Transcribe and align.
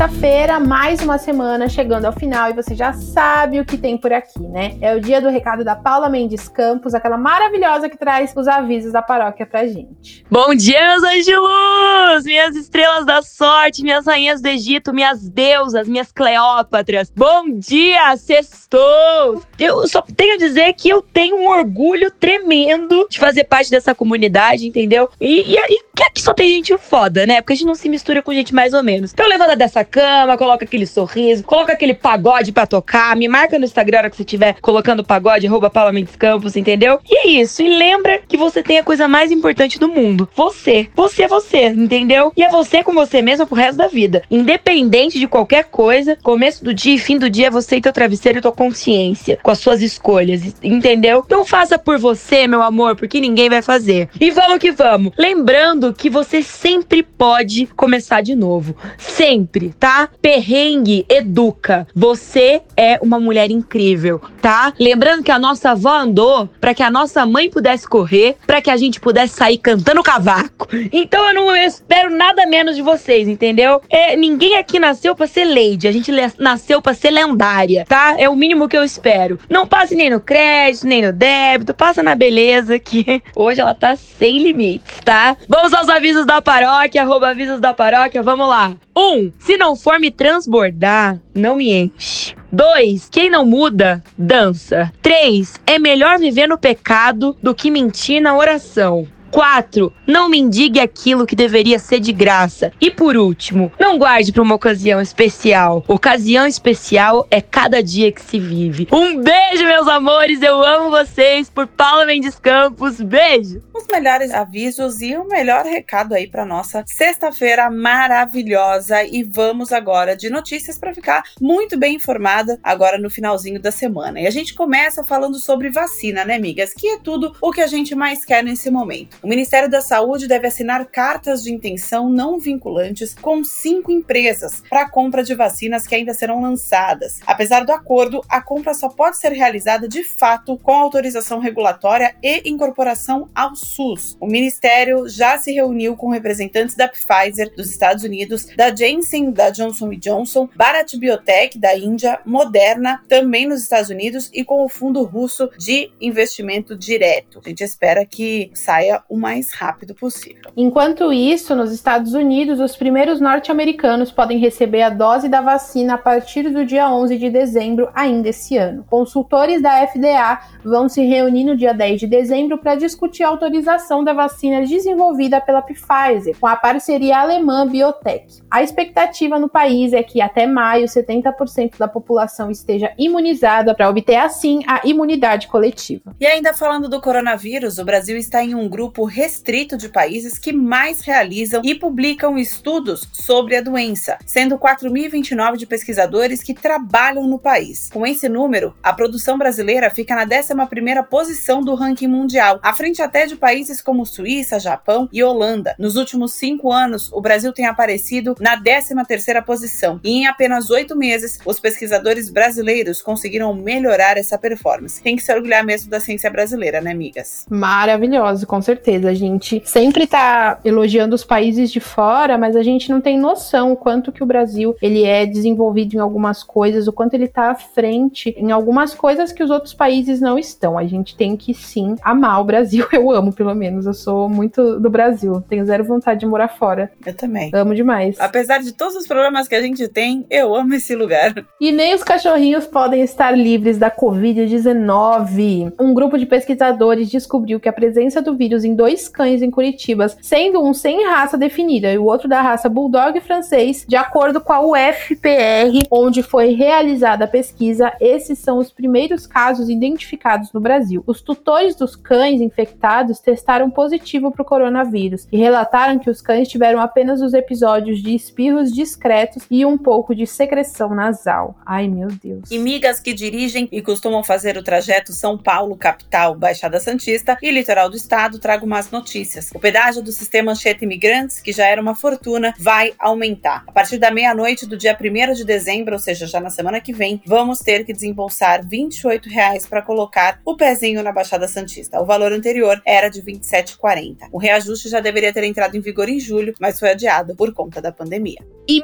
Sexta-feira, 0.00 0.58
mais 0.58 1.02
uma 1.02 1.18
semana 1.18 1.68
chegando 1.68 2.06
ao 2.06 2.12
final 2.12 2.48
e 2.48 2.54
você 2.54 2.74
já 2.74 2.90
sabe 2.94 3.60
o 3.60 3.66
que 3.66 3.76
tem 3.76 3.98
por 3.98 4.10
aqui, 4.10 4.40
né? 4.40 4.78
É 4.80 4.96
o 4.96 5.00
dia 5.00 5.20
do 5.20 5.28
recado 5.28 5.62
da 5.62 5.76
Paula 5.76 6.08
Mendes 6.08 6.48
Campos, 6.48 6.94
aquela 6.94 7.18
maravilhosa 7.18 7.86
que 7.86 7.98
traz 7.98 8.32
os 8.34 8.48
avisos 8.48 8.92
da 8.92 9.02
paróquia 9.02 9.44
pra 9.44 9.66
gente. 9.66 10.24
Bom 10.30 10.54
dia, 10.54 10.80
meus 10.98 11.26
luz, 11.26 12.24
minhas 12.24 12.56
estrelas 12.56 13.04
da 13.04 13.20
sorte, 13.20 13.82
minhas 13.82 14.06
rainhas 14.06 14.40
do 14.40 14.48
Egito, 14.48 14.94
minhas 14.94 15.28
deusas, 15.28 15.86
minhas 15.86 16.10
Cleópatras. 16.10 17.12
Bom 17.14 17.50
dia, 17.58 18.16
sextou! 18.16 19.42
Eu 19.58 19.86
só 19.86 20.00
tenho 20.00 20.36
a 20.36 20.38
dizer 20.38 20.72
que 20.72 20.88
eu 20.88 21.02
tenho 21.02 21.36
um 21.36 21.46
orgulho 21.46 22.10
tremendo 22.10 23.06
de 23.10 23.18
fazer 23.18 23.44
parte 23.44 23.70
dessa 23.70 23.94
comunidade, 23.94 24.66
entendeu? 24.66 25.10
E, 25.20 25.42
e, 25.42 25.56
e 25.56 25.90
que 25.94 26.04
aqui 26.04 26.22
só 26.22 26.32
tem 26.32 26.48
gente 26.48 26.76
foda, 26.78 27.26
né? 27.26 27.42
Porque 27.42 27.52
a 27.52 27.56
gente 27.56 27.66
não 27.66 27.74
se 27.74 27.86
mistura 27.86 28.22
com 28.22 28.32
gente 28.32 28.54
mais 28.54 28.72
ou 28.72 28.82
menos. 28.82 29.12
Então 29.12 29.28
levanta 29.28 29.54
dessa 29.54 29.84
cama, 29.90 30.38
coloca 30.38 30.64
aquele 30.64 30.86
sorriso, 30.86 31.42
coloca 31.42 31.72
aquele 31.72 31.94
pagode 31.94 32.52
pra 32.52 32.66
tocar, 32.66 33.16
me 33.16 33.28
marca 33.28 33.58
no 33.58 33.64
Instagram 33.64 33.98
a 33.98 34.00
hora 34.00 34.10
que 34.10 34.16
você 34.16 34.22
estiver 34.22 34.56
colocando 34.60 35.04
pagode, 35.04 35.46
arroba 35.46 35.68
Paula 35.68 35.92
Mendes 35.92 36.16
Campos, 36.16 36.56
entendeu? 36.56 37.00
E 37.08 37.18
é 37.18 37.28
isso. 37.42 37.62
E 37.62 37.68
lembra 37.68 38.20
que 38.26 38.36
você 38.36 38.62
tem 38.62 38.78
a 38.78 38.84
coisa 38.84 39.08
mais 39.08 39.30
importante 39.30 39.78
do 39.78 39.88
mundo. 39.88 40.28
Você. 40.34 40.88
Você 40.94 41.24
é 41.24 41.28
você, 41.28 41.66
entendeu? 41.68 42.32
E 42.36 42.42
é 42.42 42.48
você 42.48 42.82
com 42.82 42.92
você 42.92 43.20
mesmo 43.20 43.46
pro 43.46 43.56
resto 43.56 43.78
da 43.78 43.88
vida. 43.88 44.22
Independente 44.30 45.18
de 45.18 45.26
qualquer 45.26 45.64
coisa, 45.64 46.16
começo 46.22 46.64
do 46.64 46.72
dia 46.72 46.94
e 46.94 46.98
fim 46.98 47.18
do 47.18 47.28
dia 47.28 47.48
é 47.48 47.50
você 47.50 47.76
e 47.76 47.80
teu 47.80 47.92
travesseiro 47.92 48.38
e 48.38 48.42
tua 48.42 48.52
consciência, 48.52 49.38
com 49.42 49.50
as 49.50 49.58
suas 49.58 49.82
escolhas, 49.82 50.54
entendeu? 50.62 51.22
Então 51.24 51.44
faça 51.44 51.78
por 51.78 51.98
você, 51.98 52.46
meu 52.46 52.62
amor, 52.62 52.96
porque 52.96 53.20
ninguém 53.20 53.48
vai 53.48 53.62
fazer. 53.62 54.08
E 54.20 54.30
vamos 54.30 54.58
que 54.58 54.70
vamos. 54.70 55.12
Lembrando 55.18 55.92
que 55.92 56.08
você 56.08 56.42
sempre 56.42 57.02
pode 57.02 57.66
começar 57.76 58.20
de 58.20 58.34
novo 58.34 58.76
sempre, 58.98 59.74
tá? 59.80 60.10
Perrengue 60.20 61.06
educa. 61.08 61.88
Você 61.96 62.60
é 62.76 62.98
uma 63.02 63.18
mulher 63.18 63.50
incrível, 63.50 64.20
tá? 64.42 64.74
Lembrando 64.78 65.24
que 65.24 65.30
a 65.30 65.38
nossa 65.38 65.70
avó 65.70 65.96
andou 65.96 66.48
para 66.60 66.74
que 66.74 66.82
a 66.82 66.90
nossa 66.90 67.24
mãe 67.24 67.50
pudesse 67.50 67.88
correr, 67.88 68.36
para 68.46 68.60
que 68.60 68.70
a 68.70 68.76
gente 68.76 69.00
pudesse 69.00 69.34
sair 69.34 69.56
cantando 69.56 70.02
cavaco. 70.02 70.68
Então 70.92 71.26
eu 71.28 71.34
não 71.34 71.56
espero 71.56 72.10
nada 72.10 72.46
menos 72.46 72.76
de 72.76 72.82
vocês, 72.82 73.26
entendeu? 73.26 73.80
É, 73.88 74.14
ninguém 74.14 74.56
aqui 74.56 74.78
nasceu 74.78 75.14
para 75.14 75.26
ser 75.26 75.44
lady, 75.44 75.88
a 75.88 75.92
gente 75.92 76.12
nasceu 76.38 76.82
para 76.82 76.92
ser 76.92 77.10
lendária, 77.10 77.86
tá? 77.88 78.14
É 78.18 78.28
o 78.28 78.36
mínimo 78.36 78.68
que 78.68 78.76
eu 78.76 78.84
espero. 78.84 79.38
Não 79.48 79.66
passe 79.66 79.94
nem 79.94 80.10
no 80.10 80.20
crédito, 80.20 80.86
nem 80.86 81.02
no 81.02 81.12
débito, 81.12 81.72
passa 81.72 82.02
na 82.02 82.14
beleza 82.14 82.78
que 82.78 83.22
hoje 83.34 83.60
ela 83.60 83.74
tá 83.74 83.96
sem 83.96 84.42
limites, 84.42 84.98
tá? 85.04 85.36
Vamos 85.48 85.72
aos 85.72 85.88
avisos 85.88 86.26
da 86.26 86.42
paróquia, 86.42 87.02
arroba 87.02 87.28
avisos 87.28 87.60
da 87.60 87.72
paróquia, 87.72 88.22
vamos 88.22 88.46
lá. 88.46 88.74
Um, 88.96 89.32
se 89.38 89.56
não 89.56 89.69
for 89.76 89.98
me 89.98 90.10
transbordar, 90.10 91.20
não 91.34 91.56
me 91.56 91.72
enche. 91.72 92.34
2. 92.52 93.08
Quem 93.10 93.30
não 93.30 93.46
muda, 93.46 94.02
dança. 94.18 94.92
3. 95.00 95.60
É 95.66 95.78
melhor 95.78 96.18
viver 96.18 96.46
no 96.48 96.58
pecado 96.58 97.36
do 97.42 97.54
que 97.54 97.70
mentir 97.70 98.20
na 98.20 98.36
oração. 98.36 99.06
4. 99.30 99.92
Não 100.06 100.28
mendigue 100.28 100.80
aquilo 100.80 101.26
que 101.26 101.36
deveria 101.36 101.78
ser 101.78 102.00
de 102.00 102.12
graça. 102.12 102.72
E 102.80 102.90
por 102.90 103.16
último, 103.16 103.72
não 103.78 103.98
guarde 103.98 104.32
para 104.32 104.42
uma 104.42 104.54
ocasião 104.54 105.00
especial. 105.00 105.84
Ocasião 105.86 106.46
especial 106.46 107.26
é 107.30 107.40
cada 107.40 107.82
dia 107.82 108.12
que 108.12 108.22
se 108.22 108.38
vive. 108.38 108.88
Um 108.92 109.20
beijo, 109.22 109.64
meus 109.64 109.88
amores. 109.88 110.42
Eu 110.42 110.62
amo 110.62 110.90
vocês. 110.90 111.48
Por 111.48 111.66
Paula 111.66 112.06
Mendes 112.06 112.38
Campos. 112.38 113.00
Beijo. 113.00 113.62
Os 113.74 113.86
melhores 113.90 114.32
avisos 114.32 115.00
e 115.00 115.16
o 115.16 115.26
melhor 115.26 115.64
recado 115.64 116.14
aí 116.14 116.26
para 116.26 116.44
nossa 116.44 116.84
sexta-feira 116.86 117.70
maravilhosa. 117.70 119.02
E 119.04 119.22
vamos 119.22 119.72
agora 119.72 120.16
de 120.16 120.28
notícias 120.28 120.78
para 120.78 120.94
ficar 120.94 121.22
muito 121.40 121.78
bem 121.78 121.96
informada 121.96 122.58
agora 122.62 122.98
no 122.98 123.10
finalzinho 123.10 123.60
da 123.60 123.70
semana. 123.70 124.20
E 124.20 124.26
a 124.26 124.30
gente 124.30 124.54
começa 124.54 125.04
falando 125.04 125.38
sobre 125.38 125.70
vacina, 125.70 126.24
né, 126.24 126.36
amigas? 126.36 126.74
Que 126.74 126.88
é 126.88 126.98
tudo 126.98 127.34
o 127.40 127.50
que 127.50 127.60
a 127.60 127.66
gente 127.66 127.94
mais 127.94 128.24
quer 128.24 128.42
nesse 128.42 128.70
momento. 128.70 129.16
O 129.22 129.28
Ministério 129.28 129.68
da 129.68 129.82
Saúde 129.82 130.26
deve 130.26 130.46
assinar 130.46 130.86
cartas 130.86 131.42
de 131.42 131.52
intenção 131.52 132.08
não 132.08 132.38
vinculantes 132.38 133.14
com 133.14 133.44
cinco 133.44 133.92
empresas 133.92 134.62
para 134.68 134.82
a 134.82 134.88
compra 134.88 135.22
de 135.22 135.34
vacinas 135.34 135.86
que 135.86 135.94
ainda 135.94 136.14
serão 136.14 136.40
lançadas. 136.40 137.20
Apesar 137.26 137.66
do 137.66 137.72
acordo, 137.72 138.24
a 138.30 138.40
compra 138.40 138.72
só 138.72 138.88
pode 138.88 139.18
ser 139.18 139.32
realizada 139.32 139.86
de 139.86 140.02
fato 140.04 140.56
com 140.56 140.72
autorização 140.72 141.38
regulatória 141.38 142.16
e 142.22 142.48
incorporação 142.48 143.28
ao 143.34 143.54
SUS. 143.54 144.16
O 144.18 144.26
Ministério 144.26 145.06
já 145.06 145.36
se 145.36 145.52
reuniu 145.52 145.94
com 145.96 146.08
representantes 146.08 146.74
da 146.74 146.88
Pfizer 146.88 147.54
dos 147.54 147.68
Estados 147.68 148.02
Unidos, 148.02 148.46
da 148.56 148.74
Janssen 148.74 149.30
da 149.32 149.50
Johnson 149.50 149.90
Johnson, 149.90 150.48
Bharat 150.56 150.96
Biotech 150.96 151.58
da 151.58 151.76
Índia, 151.76 152.20
Moderna 152.24 153.02
também 153.06 153.46
nos 153.46 153.62
Estados 153.62 153.90
Unidos 153.90 154.30
e 154.32 154.42
com 154.42 154.64
o 154.64 154.68
Fundo 154.68 155.02
Russo 155.02 155.50
de 155.58 155.90
Investimento 156.00 156.74
Direto. 156.74 157.42
A 157.44 157.48
gente 157.50 157.62
espera 157.62 158.06
que 158.06 158.50
saia 158.54 159.02
o 159.10 159.16
mais 159.16 159.52
rápido 159.52 159.92
possível. 159.92 160.52
Enquanto 160.56 161.12
isso, 161.12 161.56
nos 161.56 161.72
Estados 161.72 162.14
Unidos, 162.14 162.60
os 162.60 162.76
primeiros 162.76 163.20
norte-americanos 163.20 164.12
podem 164.12 164.38
receber 164.38 164.82
a 164.82 164.88
dose 164.88 165.28
da 165.28 165.40
vacina 165.40 165.94
a 165.94 165.98
partir 165.98 166.48
do 166.48 166.64
dia 166.64 166.88
11 166.88 167.18
de 167.18 167.28
dezembro, 167.28 167.90
ainda 167.92 168.28
esse 168.28 168.56
ano. 168.56 168.86
Consultores 168.88 169.60
da 169.60 169.84
FDA 169.84 170.40
vão 170.64 170.88
se 170.88 171.02
reunir 171.02 171.42
no 171.42 171.56
dia 171.56 171.74
10 171.74 172.00
de 172.00 172.06
dezembro 172.06 172.56
para 172.58 172.76
discutir 172.76 173.24
a 173.24 173.28
autorização 173.28 174.04
da 174.04 174.12
vacina 174.12 174.64
desenvolvida 174.64 175.40
pela 175.40 175.60
Pfizer, 175.60 176.38
com 176.38 176.46
a 176.46 176.54
parceria 176.54 177.18
alemã 177.18 177.66
Biotech. 177.66 178.40
A 178.48 178.62
expectativa 178.62 179.40
no 179.40 179.48
país 179.48 179.92
é 179.92 180.04
que 180.04 180.20
até 180.20 180.46
maio 180.46 180.86
70% 180.86 181.78
da 181.78 181.88
população 181.88 182.48
esteja 182.48 182.92
imunizada 182.96 183.74
para 183.74 183.88
obter 183.88 184.16
assim 184.16 184.62
a 184.68 184.82
imunidade 184.84 185.48
coletiva. 185.48 186.14
E 186.20 186.26
ainda 186.26 186.54
falando 186.54 186.88
do 186.88 187.00
coronavírus, 187.00 187.78
o 187.78 187.84
Brasil 187.84 188.16
está 188.16 188.44
em 188.44 188.54
um 188.54 188.68
grupo 188.68 188.99
grupo 189.00 189.04
restrito 189.04 189.76
de 189.76 189.88
países 189.88 190.38
que 190.38 190.52
mais 190.52 191.00
realizam 191.00 191.62
e 191.64 191.74
publicam 191.74 192.36
estudos 192.36 193.08
sobre 193.12 193.56
a 193.56 193.62
doença, 193.62 194.18
sendo 194.26 194.58
4.029 194.58 195.56
de 195.56 195.66
pesquisadores 195.66 196.42
que 196.42 196.52
trabalham 196.52 197.26
no 197.26 197.38
país. 197.38 197.88
Com 197.92 198.06
esse 198.06 198.28
número, 198.28 198.74
a 198.82 198.92
produção 198.92 199.38
brasileira 199.38 199.88
fica 199.88 200.14
na 200.14 200.26
11ª 200.26 201.04
posição 201.06 201.62
do 201.62 201.74
ranking 201.74 202.08
mundial, 202.08 202.60
à 202.62 202.74
frente 202.74 203.00
até 203.00 203.26
de 203.26 203.36
países 203.36 203.80
como 203.80 204.04
Suíça, 204.04 204.58
Japão 204.58 205.08
e 205.12 205.22
Holanda. 205.22 205.74
Nos 205.78 205.96
últimos 205.96 206.34
cinco 206.34 206.70
anos, 206.70 207.10
o 207.12 207.20
Brasil 207.20 207.52
tem 207.52 207.66
aparecido 207.66 208.34
na 208.38 208.60
13ª 208.60 209.42
posição 209.42 210.00
e 210.04 210.10
em 210.10 210.26
apenas 210.26 210.70
oito 210.70 210.96
meses, 210.96 211.38
os 211.46 211.58
pesquisadores 211.58 212.30
brasileiros 212.30 213.00
conseguiram 213.00 213.54
melhorar 213.54 214.18
essa 214.18 214.36
performance. 214.36 215.02
Tem 215.02 215.16
que 215.16 215.22
se 215.22 215.32
orgulhar 215.32 215.64
mesmo 215.64 215.90
da 215.90 216.00
ciência 216.00 216.30
brasileira, 216.30 216.80
né, 216.80 216.90
amigas? 216.90 217.46
Maravilhoso, 217.48 218.46
com 218.46 218.60
certeza 218.60 218.89
certeza. 218.90 219.10
A 219.10 219.14
gente 219.14 219.62
sempre 219.64 220.06
tá 220.06 220.58
elogiando 220.64 221.14
os 221.14 221.24
países 221.24 221.70
de 221.70 221.78
fora, 221.78 222.36
mas 222.36 222.56
a 222.56 222.62
gente 222.62 222.90
não 222.90 223.00
tem 223.00 223.18
noção 223.18 223.72
o 223.72 223.76
quanto 223.76 224.10
que 224.10 224.22
o 224.22 224.26
Brasil 224.26 224.74
ele 224.82 225.04
é 225.04 225.24
desenvolvido 225.24 225.94
em 225.94 225.98
algumas 225.98 226.42
coisas, 226.42 226.88
o 226.88 226.92
quanto 226.92 227.14
ele 227.14 227.28
tá 227.28 227.50
à 227.50 227.54
frente 227.54 228.34
em 228.36 228.50
algumas 228.50 228.94
coisas 228.94 229.32
que 229.32 229.42
os 229.42 229.50
outros 229.50 229.72
países 229.72 230.20
não 230.20 230.38
estão. 230.38 230.76
A 230.76 230.84
gente 230.84 231.14
tem 231.16 231.36
que 231.36 231.54
sim 231.54 231.94
amar 232.02 232.40
o 232.40 232.44
Brasil. 232.44 232.86
Eu 232.92 233.10
amo, 233.10 233.32
pelo 233.32 233.54
menos. 233.54 233.86
Eu 233.86 233.94
sou 233.94 234.28
muito 234.28 234.80
do 234.80 234.90
Brasil. 234.90 235.42
Tenho 235.48 235.64
zero 235.64 235.84
vontade 235.84 236.20
de 236.20 236.26
morar 236.26 236.48
fora. 236.48 236.90
Eu 237.04 237.14
também. 237.14 237.50
Amo 237.54 237.74
demais. 237.74 238.16
Apesar 238.18 238.58
de 238.58 238.72
todos 238.72 238.96
os 238.96 239.06
problemas 239.06 239.46
que 239.46 239.54
a 239.54 239.62
gente 239.62 239.86
tem, 239.88 240.26
eu 240.28 240.54
amo 240.54 240.74
esse 240.74 240.94
lugar. 240.94 241.34
E 241.60 241.72
nem 241.72 241.94
os 241.94 242.02
cachorrinhos 242.02 242.66
podem 242.66 243.02
estar 243.02 243.32
livres 243.32 243.76
da 243.76 243.90
Covid-19. 243.90 245.74
Um 245.78 245.92
grupo 245.92 246.16
de 246.16 246.24
pesquisadores 246.24 247.10
descobriu 247.10 247.60
que 247.60 247.68
a 247.68 247.72
presença 247.72 248.22
do 248.22 248.34
vírus 248.34 248.64
em 248.64 248.74
dois 248.80 249.08
cães 249.08 249.42
em 249.42 249.50
Curitiba, 249.50 250.08
sendo 250.22 250.64
um 250.64 250.72
sem 250.72 251.04
raça 251.04 251.36
definida 251.36 251.92
e 251.92 251.98
o 251.98 252.06
outro 252.06 252.26
da 252.26 252.40
raça 252.40 252.66
Bulldog 252.66 253.20
francês, 253.20 253.84
de 253.86 253.94
acordo 253.94 254.40
com 254.40 254.54
a 254.54 254.62
UFPR, 254.62 255.86
onde 255.90 256.22
foi 256.22 256.54
realizada 256.54 257.26
a 257.26 257.28
pesquisa. 257.28 257.92
Esses 258.00 258.38
são 258.38 258.56
os 258.56 258.72
primeiros 258.72 259.26
casos 259.26 259.68
identificados 259.68 260.50
no 260.54 260.60
Brasil. 260.62 261.04
Os 261.06 261.20
tutores 261.20 261.76
dos 261.76 261.94
cães 261.94 262.40
infectados 262.40 263.18
testaram 263.18 263.68
positivo 263.68 264.32
para 264.32 264.40
o 264.40 264.46
coronavírus 264.46 265.28
e 265.30 265.36
relataram 265.36 265.98
que 265.98 266.08
os 266.08 266.22
cães 266.22 266.48
tiveram 266.48 266.80
apenas 266.80 267.20
os 267.20 267.34
episódios 267.34 268.02
de 268.02 268.14
espirros 268.14 268.72
discretos 268.72 269.42
e 269.50 269.66
um 269.66 269.76
pouco 269.76 270.14
de 270.14 270.26
secreção 270.26 270.94
nasal. 270.94 271.54
Ai, 271.66 271.86
meu 271.86 272.08
Deus. 272.08 272.50
E 272.50 272.58
migas 272.58 272.98
que 272.98 273.12
dirigem 273.12 273.68
e 273.70 273.82
costumam 273.82 274.24
fazer 274.24 274.56
o 274.56 274.62
trajeto 274.62 275.12
São 275.12 275.36
Paulo, 275.36 275.76
capital, 275.76 276.34
Baixada 276.34 276.80
Santista 276.80 277.36
e 277.42 277.50
litoral 277.50 277.90
do 277.90 277.96
estado, 277.96 278.38
trago 278.60 278.90
notícias. 278.90 279.50
O 279.54 279.58
pedágio 279.58 280.02
do 280.02 280.12
sistema 280.12 280.52
Anchieta 280.52 280.84
Imigrantes, 280.84 281.40
que 281.40 281.52
já 281.52 281.66
era 281.66 281.80
uma 281.80 281.94
fortuna, 281.94 282.54
vai 282.58 282.92
aumentar. 282.98 283.64
A 283.66 283.72
partir 283.72 283.98
da 283.98 284.10
meia-noite 284.10 284.66
do 284.66 284.76
dia 284.76 284.96
1 284.98 285.34
de 285.34 285.44
dezembro, 285.44 285.94
ou 285.94 285.98
seja, 285.98 286.26
já 286.26 286.40
na 286.40 286.50
semana 286.50 286.80
que 286.80 286.92
vem, 286.92 287.22
vamos 287.26 287.60
ter 287.60 287.84
que 287.84 287.92
desembolsar 287.92 288.60
R$ 288.60 288.68
28 288.68 289.28
para 289.68 289.82
colocar 289.82 290.40
o 290.44 290.56
pezinho 290.56 291.02
na 291.02 291.12
Baixada 291.12 291.48
Santista. 291.48 292.00
O 292.00 292.04
valor 292.04 292.32
anterior 292.32 292.80
era 292.84 293.08
de 293.08 293.20
R$ 293.20 293.32
27,40. 293.32 294.28
O 294.32 294.38
reajuste 294.38 294.88
já 294.88 295.00
deveria 295.00 295.32
ter 295.32 295.44
entrado 295.44 295.76
em 295.76 295.80
vigor 295.80 296.08
em 296.08 296.18
julho, 296.18 296.54
mas 296.60 296.78
foi 296.78 296.90
adiado 296.90 297.34
por 297.34 297.52
conta 297.52 297.80
da 297.80 297.92
pandemia. 297.92 298.38
E 298.68 298.82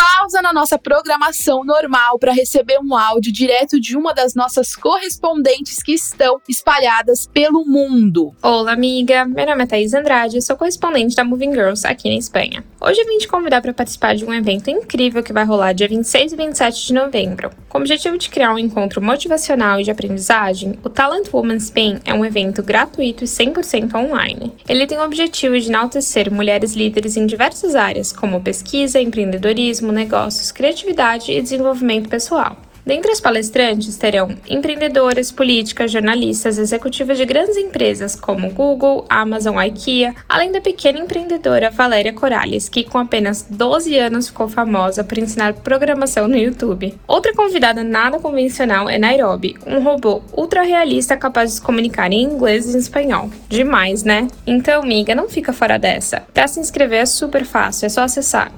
pausa 0.00 0.40
na 0.40 0.50
nossa 0.50 0.78
programação 0.78 1.62
normal 1.62 2.18
para 2.18 2.32
receber 2.32 2.78
um 2.82 2.96
áudio 2.96 3.30
direto 3.30 3.78
de 3.78 3.98
uma 3.98 4.14
das 4.14 4.34
nossas 4.34 4.74
correspondentes 4.74 5.82
que 5.82 5.92
estão 5.92 6.40
espalhadas 6.48 7.26
pelo 7.26 7.66
mundo. 7.66 8.34
Olá, 8.42 8.72
amiga. 8.72 9.26
Meu 9.26 9.44
nome 9.44 9.64
é 9.64 9.66
Thaís 9.66 9.92
Andrade, 9.92 10.40
sou 10.40 10.56
correspondente 10.56 11.14
da 11.14 11.22
Moving 11.22 11.52
Girls 11.52 11.86
aqui 11.86 12.08
na 12.08 12.16
Espanha. 12.16 12.64
Hoje 12.80 12.98
eu 12.98 13.06
vim 13.06 13.18
te 13.18 13.28
convidar 13.28 13.60
para 13.60 13.74
participar 13.74 14.14
de 14.14 14.24
um 14.24 14.32
evento 14.32 14.70
incrível 14.70 15.22
que 15.22 15.34
vai 15.34 15.44
rolar 15.44 15.74
dia 15.74 15.86
26 15.86 16.32
e 16.32 16.36
27 16.36 16.86
de 16.86 16.94
novembro. 16.94 17.50
Com 17.70 17.78
o 17.78 17.82
objetivo 17.82 18.18
de 18.18 18.28
criar 18.28 18.52
um 18.52 18.58
encontro 18.58 19.00
motivacional 19.00 19.78
e 19.78 19.84
de 19.84 19.92
aprendizagem, 19.92 20.74
o 20.82 20.90
Talent 20.90 21.28
Woman 21.32 21.60
Spain 21.60 22.00
é 22.04 22.12
um 22.12 22.24
evento 22.24 22.64
gratuito 22.64 23.22
e 23.22 23.28
100% 23.28 23.94
online. 23.94 24.52
Ele 24.68 24.88
tem 24.88 24.98
o 24.98 25.04
objetivo 25.04 25.56
de 25.56 25.68
enaltecer 25.68 26.32
mulheres 26.32 26.74
líderes 26.74 27.16
em 27.16 27.26
diversas 27.26 27.76
áreas, 27.76 28.10
como 28.10 28.40
pesquisa, 28.40 29.00
empreendedorismo, 29.00 29.92
negócios, 29.92 30.50
criatividade 30.50 31.30
e 31.30 31.40
desenvolvimento 31.40 32.08
pessoal. 32.08 32.56
Dentre 32.84 33.12
as 33.12 33.20
palestrantes 33.20 33.96
terão 33.96 34.30
empreendedoras, 34.48 35.30
políticas, 35.30 35.92
jornalistas, 35.92 36.58
executivas 36.58 37.18
de 37.18 37.24
grandes 37.24 37.56
empresas 37.56 38.16
como 38.16 38.50
Google, 38.50 39.04
Amazon, 39.08 39.58
IKEA, 39.60 40.14
além 40.28 40.50
da 40.50 40.60
pequena 40.60 40.98
empreendedora 40.98 41.70
Valéria 41.70 42.12
Corales, 42.12 42.68
que 42.68 42.84
com 42.84 42.98
apenas 42.98 43.46
12 43.48 43.96
anos 43.98 44.28
ficou 44.28 44.48
famosa 44.48 45.04
por 45.04 45.18
ensinar 45.18 45.54
programação 45.54 46.26
no 46.26 46.36
YouTube. 46.36 46.94
Outra 47.06 47.34
convidada 47.34 47.84
nada 47.84 48.18
convencional 48.18 48.88
é 48.88 48.98
Nairobi, 48.98 49.56
um 49.66 49.82
robô 49.82 50.22
ultra 50.36 50.62
realista 50.62 51.16
capaz 51.16 51.50
de 51.50 51.56
se 51.56 51.62
comunicar 51.62 52.10
em 52.12 52.22
inglês 52.22 52.66
e 52.66 52.76
em 52.76 52.80
espanhol. 52.80 53.30
Demais, 53.48 54.04
né? 54.04 54.28
Então, 54.46 54.82
amiga, 54.82 55.14
não 55.14 55.28
fica 55.28 55.52
fora 55.52 55.78
dessa. 55.78 56.22
Para 56.32 56.46
se 56.46 56.60
inscrever 56.60 57.00
é 57.00 57.06
super 57.06 57.44
fácil, 57.44 57.86
é 57.86 57.88
só 57.88 58.02
acessar 58.02 58.52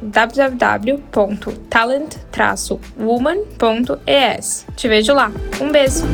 www.talent-woman.es 4.12 4.66
te 4.76 4.88
vejo 4.88 5.14
lá. 5.14 5.32
Um 5.60 5.72
beijo! 5.72 6.04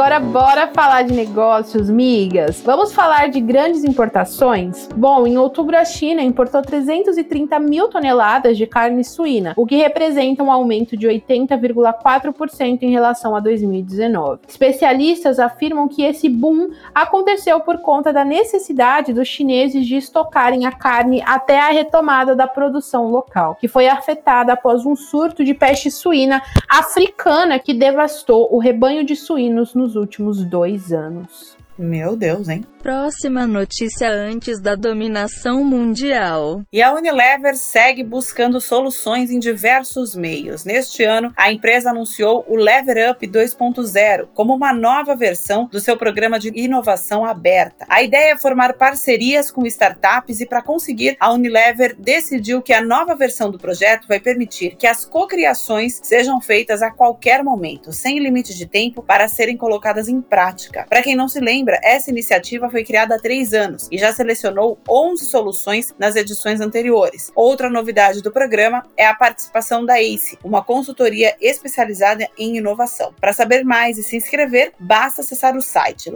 Agora 0.00 0.18
bora 0.18 0.66
falar 0.68 1.02
de 1.02 1.12
negócios, 1.12 1.90
migas. 1.90 2.62
Vamos 2.62 2.90
falar 2.90 3.28
de 3.28 3.38
grandes 3.38 3.84
importações? 3.84 4.88
Bom, 4.96 5.26
em 5.26 5.36
outubro 5.36 5.76
a 5.76 5.84
China 5.84 6.22
importou 6.22 6.62
330 6.62 7.58
mil 7.58 7.86
toneladas 7.86 8.56
de 8.56 8.66
carne 8.66 9.04
suína, 9.04 9.52
o 9.58 9.66
que 9.66 9.76
representa 9.76 10.42
um 10.42 10.50
aumento 10.50 10.96
de 10.96 11.06
80,4% 11.06 12.78
em 12.80 12.90
relação 12.90 13.36
a 13.36 13.40
2019. 13.40 14.40
Especialistas 14.48 15.38
afirmam 15.38 15.86
que 15.86 16.02
esse 16.02 16.30
boom 16.30 16.70
aconteceu 16.94 17.60
por 17.60 17.82
conta 17.82 18.10
da 18.10 18.24
necessidade 18.24 19.12
dos 19.12 19.28
chineses 19.28 19.86
de 19.86 19.96
estocarem 19.96 20.64
a 20.64 20.72
carne 20.72 21.22
até 21.26 21.60
a 21.60 21.72
retomada 21.72 22.34
da 22.34 22.46
produção 22.46 23.10
local, 23.10 23.54
que 23.60 23.68
foi 23.68 23.86
afetada 23.86 24.54
após 24.54 24.86
um 24.86 24.96
surto 24.96 25.44
de 25.44 25.52
peste 25.52 25.90
suína 25.90 26.40
africana 26.70 27.58
que 27.58 27.74
devastou 27.74 28.48
o 28.50 28.58
rebanho 28.58 29.04
de 29.04 29.14
suínos 29.14 29.74
nos 29.74 29.89
últimos 29.96 30.44
dois 30.44 30.92
anos. 30.92 31.56
Meu 31.80 32.14
Deus, 32.14 32.46
hein? 32.50 32.62
Próxima 32.82 33.46
notícia 33.46 34.10
antes 34.10 34.60
da 34.60 34.74
dominação 34.74 35.64
mundial. 35.64 36.62
E 36.72 36.82
a 36.82 36.92
Unilever 36.92 37.56
segue 37.56 38.02
buscando 38.02 38.60
soluções 38.60 39.30
em 39.30 39.38
diversos 39.38 40.14
meios. 40.14 40.64
Neste 40.64 41.04
ano, 41.04 41.32
a 41.36 41.50
empresa 41.52 41.90
anunciou 41.90 42.44
o 42.48 42.56
Lever 42.56 43.10
Up 43.10 43.26
2.0 43.26 44.28
como 44.34 44.54
uma 44.54 44.72
nova 44.72 45.14
versão 45.14 45.68
do 45.70 45.80
seu 45.80 45.96
programa 45.96 46.38
de 46.38 46.50
inovação 46.54 47.24
aberta. 47.24 47.86
A 47.88 48.02
ideia 48.02 48.32
é 48.32 48.38
formar 48.38 48.74
parcerias 48.74 49.50
com 49.50 49.66
startups 49.66 50.40
e 50.40 50.46
para 50.46 50.62
conseguir, 50.62 51.16
a 51.18 51.32
Unilever 51.32 51.94
decidiu 51.98 52.62
que 52.62 52.74
a 52.74 52.82
nova 52.82 53.14
versão 53.14 53.50
do 53.50 53.58
projeto 53.58 54.08
vai 54.08 54.20
permitir 54.20 54.76
que 54.76 54.86
as 54.86 55.04
cocriações 55.04 55.98
sejam 56.02 56.40
feitas 56.40 56.82
a 56.82 56.90
qualquer 56.90 57.42
momento, 57.42 57.92
sem 57.92 58.18
limite 58.18 58.54
de 58.54 58.66
tempo 58.66 59.02
para 59.02 59.28
serem 59.28 59.56
colocadas 59.56 60.08
em 60.08 60.20
prática. 60.20 60.86
Para 60.88 61.02
quem 61.02 61.14
não 61.14 61.28
se 61.28 61.40
lembra, 61.40 61.69
essa 61.82 62.10
iniciativa 62.10 62.70
foi 62.70 62.84
criada 62.84 63.14
há 63.14 63.18
três 63.18 63.52
anos 63.52 63.88
e 63.90 63.98
já 63.98 64.12
selecionou 64.12 64.78
11 64.88 65.26
soluções 65.26 65.94
nas 65.98 66.16
edições 66.16 66.60
anteriores. 66.60 67.30
Outra 67.34 67.70
novidade 67.70 68.22
do 68.22 68.32
programa 68.32 68.84
é 68.96 69.06
a 69.06 69.14
participação 69.14 69.84
da 69.84 70.00
ACE, 70.00 70.38
uma 70.42 70.64
consultoria 70.64 71.36
especializada 71.40 72.28
em 72.38 72.56
inovação. 72.56 73.14
Para 73.20 73.32
saber 73.32 73.64
mais 73.64 73.98
e 73.98 74.02
se 74.02 74.16
inscrever, 74.16 74.72
basta 74.78 75.20
acessar 75.20 75.56
o 75.56 75.62
site 75.62 76.10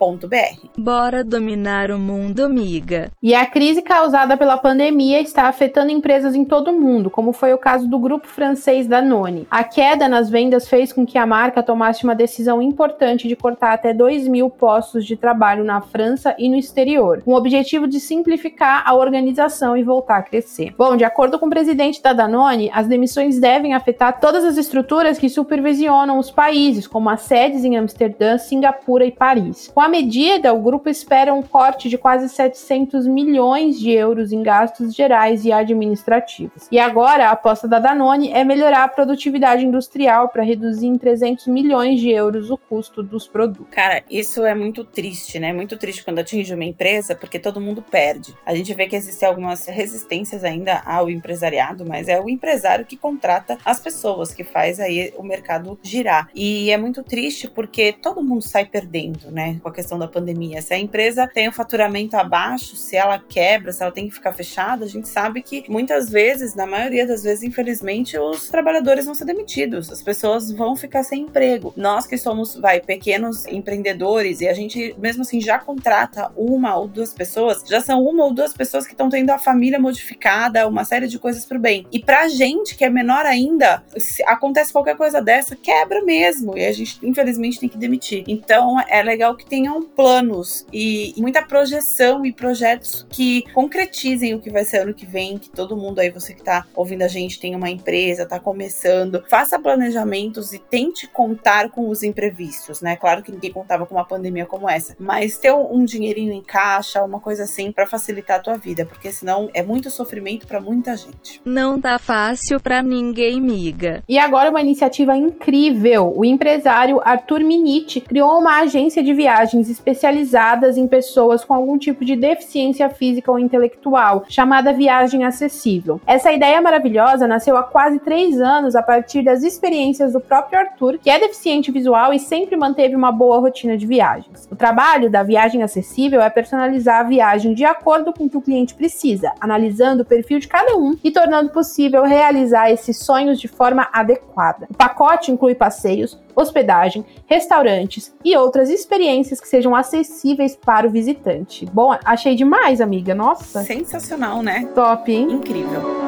leverup.com 0.00 0.30
Bora 0.78 1.22
dominar 1.22 1.90
o 1.90 1.98
mundo, 1.98 2.44
amiga. 2.44 3.10
E 3.22 3.34
a 3.34 3.44
crise 3.44 3.82
causada 3.82 4.36
pela 4.36 4.56
pandemia 4.56 5.20
está 5.20 5.44
afetando 5.44 5.92
empresas 5.92 6.34
em 6.34 6.44
todo 6.44 6.70
o 6.70 6.80
mundo, 6.80 7.10
como 7.10 7.32
foi 7.32 7.52
o 7.52 7.58
caso 7.58 7.86
do 7.86 7.98
grupo 7.98 8.26
francês 8.26 8.86
Danone. 8.86 9.46
A 9.50 9.62
queda 9.62 10.08
nas 10.08 10.30
vendas 10.30 10.68
fez 10.68 10.92
com 10.92 11.04
que 11.04 11.18
a 11.18 11.26
marca 11.26 11.62
tomasse 11.62 12.04
uma 12.04 12.14
decisão 12.14 12.62
importante 12.62 13.28
de 13.28 13.36
cortar 13.36 13.74
até 13.74 13.92
2 13.92 14.26
mil 14.26 14.48
postos 14.48 15.04
de 15.04 15.16
trabalho 15.16 15.64
na 15.64 15.82
França 15.82 16.34
e 16.38 16.48
no 16.48 16.56
exterior, 16.56 17.22
com 17.22 17.32
o 17.32 17.36
objetivo 17.36 17.86
de 17.86 18.00
simplificar 18.00 18.82
a 18.86 18.94
organização 18.94 19.76
e 19.76 19.82
voltar 19.82 20.18
a 20.18 20.22
crescer. 20.22 20.74
Bom, 20.78 20.96
de 20.96 21.04
acordo 21.04 21.38
com 21.38 21.46
o 21.46 21.50
presidente 21.50 22.02
da 22.02 22.12
Danone, 22.12 22.70
as 22.72 22.86
demissões 22.86 23.38
devem 23.38 23.74
afetar 23.74 24.18
todas 24.18 24.44
as 24.44 24.56
estruturas 24.56 25.18
que 25.18 25.28
supervisionam 25.28 26.18
os 26.18 26.30
países, 26.30 26.86
como 26.86 27.10
as 27.10 27.22
sedes 27.22 27.64
em 27.64 27.76
Amsterdã, 27.76 28.38
Singapura 28.38 29.04
e 29.04 29.12
Paris. 29.12 29.70
Com 29.74 29.80
a 29.80 29.89
medida, 29.90 30.54
o 30.54 30.62
grupo 30.62 30.88
espera 30.88 31.34
um 31.34 31.42
corte 31.42 31.88
de 31.88 31.98
quase 31.98 32.28
700 32.28 33.06
milhões 33.06 33.78
de 33.78 33.90
euros 33.90 34.32
em 34.32 34.42
gastos 34.42 34.94
gerais 34.94 35.44
e 35.44 35.52
administrativos. 35.52 36.68
E 36.70 36.78
agora, 36.78 37.28
a 37.28 37.32
aposta 37.32 37.68
da 37.68 37.78
Danone 37.78 38.32
é 38.32 38.44
melhorar 38.44 38.84
a 38.84 38.88
produtividade 38.88 39.64
industrial 39.64 40.28
para 40.28 40.42
reduzir 40.42 40.86
em 40.86 40.96
300 40.96 41.48
milhões 41.48 42.00
de 42.00 42.10
euros 42.10 42.50
o 42.50 42.56
custo 42.56 43.02
dos 43.02 43.26
produtos. 43.26 43.74
Cara, 43.74 44.02
isso 44.08 44.44
é 44.44 44.54
muito 44.54 44.84
triste, 44.84 45.38
né? 45.38 45.52
Muito 45.52 45.76
triste 45.76 46.04
quando 46.04 46.20
atinge 46.20 46.54
uma 46.54 46.64
empresa, 46.64 47.14
porque 47.14 47.38
todo 47.38 47.60
mundo 47.60 47.82
perde. 47.82 48.34
A 48.46 48.54
gente 48.54 48.72
vê 48.72 48.86
que 48.86 48.96
existem 48.96 49.28
algumas 49.28 49.66
resistências 49.66 50.44
ainda 50.44 50.82
ao 50.86 51.10
empresariado, 51.10 51.84
mas 51.86 52.08
é 52.08 52.20
o 52.20 52.30
empresário 52.30 52.86
que 52.86 52.96
contrata 52.96 53.58
as 53.64 53.80
pessoas, 53.80 54.32
que 54.32 54.44
faz 54.44 54.78
aí 54.78 55.12
o 55.16 55.22
mercado 55.22 55.78
girar. 55.82 56.28
E 56.34 56.70
é 56.70 56.76
muito 56.76 57.02
triste 57.02 57.48
porque 57.48 57.92
todo 57.92 58.22
mundo 58.22 58.42
sai 58.42 58.64
perdendo, 58.64 59.30
né? 59.30 59.58
Com 59.62 59.68
a 59.68 59.72
questão 59.80 59.98
da 59.98 60.06
pandemia. 60.06 60.60
Se 60.60 60.74
a 60.74 60.78
empresa 60.78 61.26
tem 61.26 61.46
o 61.46 61.50
um 61.50 61.52
faturamento 61.52 62.16
abaixo, 62.16 62.76
se 62.76 62.96
ela 62.96 63.18
quebra, 63.18 63.72
se 63.72 63.82
ela 63.82 63.90
tem 63.90 64.08
que 64.08 64.14
ficar 64.14 64.32
fechada, 64.32 64.84
a 64.84 64.88
gente 64.88 65.08
sabe 65.08 65.42
que 65.42 65.64
muitas 65.68 66.10
vezes, 66.10 66.54
na 66.54 66.66
maioria 66.66 67.06
das 67.06 67.22
vezes, 67.22 67.42
infelizmente, 67.42 68.18
os 68.18 68.48
trabalhadores 68.48 69.06
vão 69.06 69.14
ser 69.14 69.24
demitidos, 69.24 69.90
as 69.90 70.02
pessoas 70.02 70.52
vão 70.52 70.76
ficar 70.76 71.02
sem 71.02 71.22
emprego. 71.22 71.72
Nós 71.76 72.06
que 72.06 72.18
somos, 72.18 72.56
vai, 72.56 72.80
pequenos 72.80 73.46
empreendedores 73.46 74.40
e 74.40 74.48
a 74.48 74.52
gente 74.52 74.94
mesmo 74.98 75.22
assim 75.22 75.40
já 75.40 75.58
contrata 75.58 76.30
uma 76.36 76.76
ou 76.76 76.86
duas 76.86 77.14
pessoas, 77.14 77.64
já 77.66 77.80
são 77.80 78.04
uma 78.04 78.24
ou 78.24 78.34
duas 78.34 78.52
pessoas 78.52 78.86
que 78.86 78.92
estão 78.92 79.08
tendo 79.08 79.30
a 79.30 79.38
família 79.38 79.78
modificada, 79.78 80.68
uma 80.68 80.84
série 80.84 81.06
de 81.06 81.18
coisas 81.18 81.44
pro 81.44 81.58
bem. 81.58 81.86
E 81.90 81.98
pra 81.98 82.28
gente 82.28 82.76
que 82.76 82.84
é 82.84 82.90
menor 82.90 83.24
ainda, 83.24 83.82
se 83.96 84.22
acontece 84.24 84.72
qualquer 84.72 84.96
coisa 84.96 85.22
dessa, 85.22 85.56
quebra 85.56 86.02
mesmo 86.02 86.56
e 86.56 86.66
a 86.66 86.72
gente 86.72 86.98
infelizmente 87.02 87.58
tem 87.58 87.68
que 87.68 87.78
demitir. 87.78 88.24
Então 88.28 88.78
é 88.88 89.02
legal 89.02 89.34
que 89.36 89.46
tenha 89.46 89.69
tenham 89.70 89.82
planos 89.82 90.66
e 90.72 91.14
muita 91.16 91.42
projeção 91.42 92.26
e 92.26 92.32
projetos 92.32 93.06
que 93.08 93.42
concretizem 93.52 94.34
o 94.34 94.40
que 94.40 94.50
vai 94.50 94.64
ser 94.64 94.78
ano 94.78 94.92
que 94.92 95.06
vem, 95.06 95.38
que 95.38 95.48
todo 95.48 95.76
mundo 95.76 96.00
aí, 96.00 96.10
você 96.10 96.34
que 96.34 96.42
tá 96.42 96.66
ouvindo 96.74 97.02
a 97.02 97.08
gente, 97.08 97.38
tem 97.38 97.54
uma 97.54 97.70
empresa, 97.70 98.26
tá 98.26 98.40
começando, 98.40 99.22
faça 99.28 99.58
planejamentos 99.58 100.52
e 100.52 100.58
tente 100.58 101.06
contar 101.06 101.70
com 101.70 101.88
os 101.88 102.02
imprevistos, 102.02 102.80
né? 102.80 102.96
Claro 102.96 103.22
que 103.22 103.30
ninguém 103.30 103.52
contava 103.52 103.86
com 103.86 103.94
uma 103.94 104.04
pandemia 104.04 104.46
como 104.46 104.68
essa, 104.68 104.96
mas 104.98 105.38
ter 105.38 105.52
um 105.52 105.84
dinheirinho 105.84 106.32
em 106.32 106.42
caixa, 106.42 107.02
uma 107.02 107.20
coisa 107.20 107.44
assim 107.44 107.70
para 107.70 107.86
facilitar 107.86 108.38
a 108.38 108.42
tua 108.42 108.56
vida, 108.56 108.84
porque 108.84 109.12
senão 109.12 109.48
é 109.54 109.62
muito 109.62 109.90
sofrimento 109.90 110.46
para 110.46 110.60
muita 110.60 110.96
gente. 110.96 111.40
Não 111.44 111.80
tá 111.80 111.98
fácil 111.98 112.60
para 112.60 112.82
ninguém, 112.82 113.40
miga. 113.40 114.02
E 114.08 114.18
agora 114.18 114.50
uma 114.50 114.60
iniciativa 114.60 115.16
incrível. 115.16 116.12
O 116.16 116.24
empresário 116.24 117.00
Arthur 117.04 117.40
Miniti 117.40 118.00
criou 118.00 118.38
uma 118.38 118.60
agência 118.60 119.02
de 119.02 119.12
viagens 119.50 119.68
especializadas 119.68 120.76
em 120.76 120.86
pessoas 120.86 121.44
com 121.44 121.52
algum 121.52 121.76
tipo 121.76 122.04
de 122.04 122.14
deficiência 122.14 122.88
física 122.88 123.30
ou 123.30 123.38
intelectual, 123.38 124.24
chamada 124.28 124.72
Viagem 124.72 125.24
Acessível. 125.24 126.00
Essa 126.06 126.32
ideia 126.32 126.60
maravilhosa 126.62 127.26
nasceu 127.26 127.56
há 127.56 127.62
quase 127.62 127.98
três 127.98 128.40
anos 128.40 128.76
a 128.76 128.82
partir 128.82 129.22
das 129.22 129.42
experiências 129.42 130.12
do 130.12 130.20
próprio 130.20 130.60
Arthur, 130.60 130.98
que 130.98 131.10
é 131.10 131.18
deficiente 131.18 131.72
visual 131.72 132.12
e 132.12 132.18
sempre 132.18 132.56
manteve 132.56 132.94
uma 132.94 133.10
boa 133.10 133.40
rotina 133.40 133.76
de 133.76 133.86
viagens. 133.86 134.48
O 134.50 134.56
trabalho 134.56 135.10
da 135.10 135.22
Viagem 135.22 135.62
Acessível 135.62 136.20
é 136.20 136.30
personalizar 136.30 137.00
a 137.00 137.08
viagem 137.08 137.54
de 137.54 137.64
acordo 137.64 138.12
com 138.12 138.24
o 138.24 138.30
que 138.30 138.36
o 138.36 138.42
cliente 138.42 138.74
precisa, 138.74 139.32
analisando 139.40 140.02
o 140.02 140.06
perfil 140.06 140.38
de 140.38 140.48
cada 140.48 140.76
um 140.76 140.96
e 141.02 141.10
tornando 141.10 141.50
possível 141.50 142.04
realizar 142.04 142.70
esses 142.70 142.98
sonhos 142.98 143.40
de 143.40 143.48
forma 143.48 143.88
adequada. 143.92 144.66
O 144.70 144.74
pacote 144.74 145.32
inclui 145.32 145.54
passeios, 145.54 146.18
hospedagem, 146.34 147.04
restaurantes 147.26 148.14
e 148.24 148.36
outras 148.36 148.68
experiências 148.68 149.40
que 149.40 149.48
sejam 149.48 149.74
acessíveis 149.74 150.56
para 150.56 150.86
o 150.86 150.90
visitante. 150.90 151.66
Bom, 151.66 151.96
achei 152.04 152.34
demais, 152.34 152.80
amiga. 152.80 153.14
Nossa. 153.14 153.62
Sensacional, 153.62 154.42
né? 154.42 154.68
Top, 154.74 155.10
hein? 155.12 155.30
Incrível. 155.30 156.00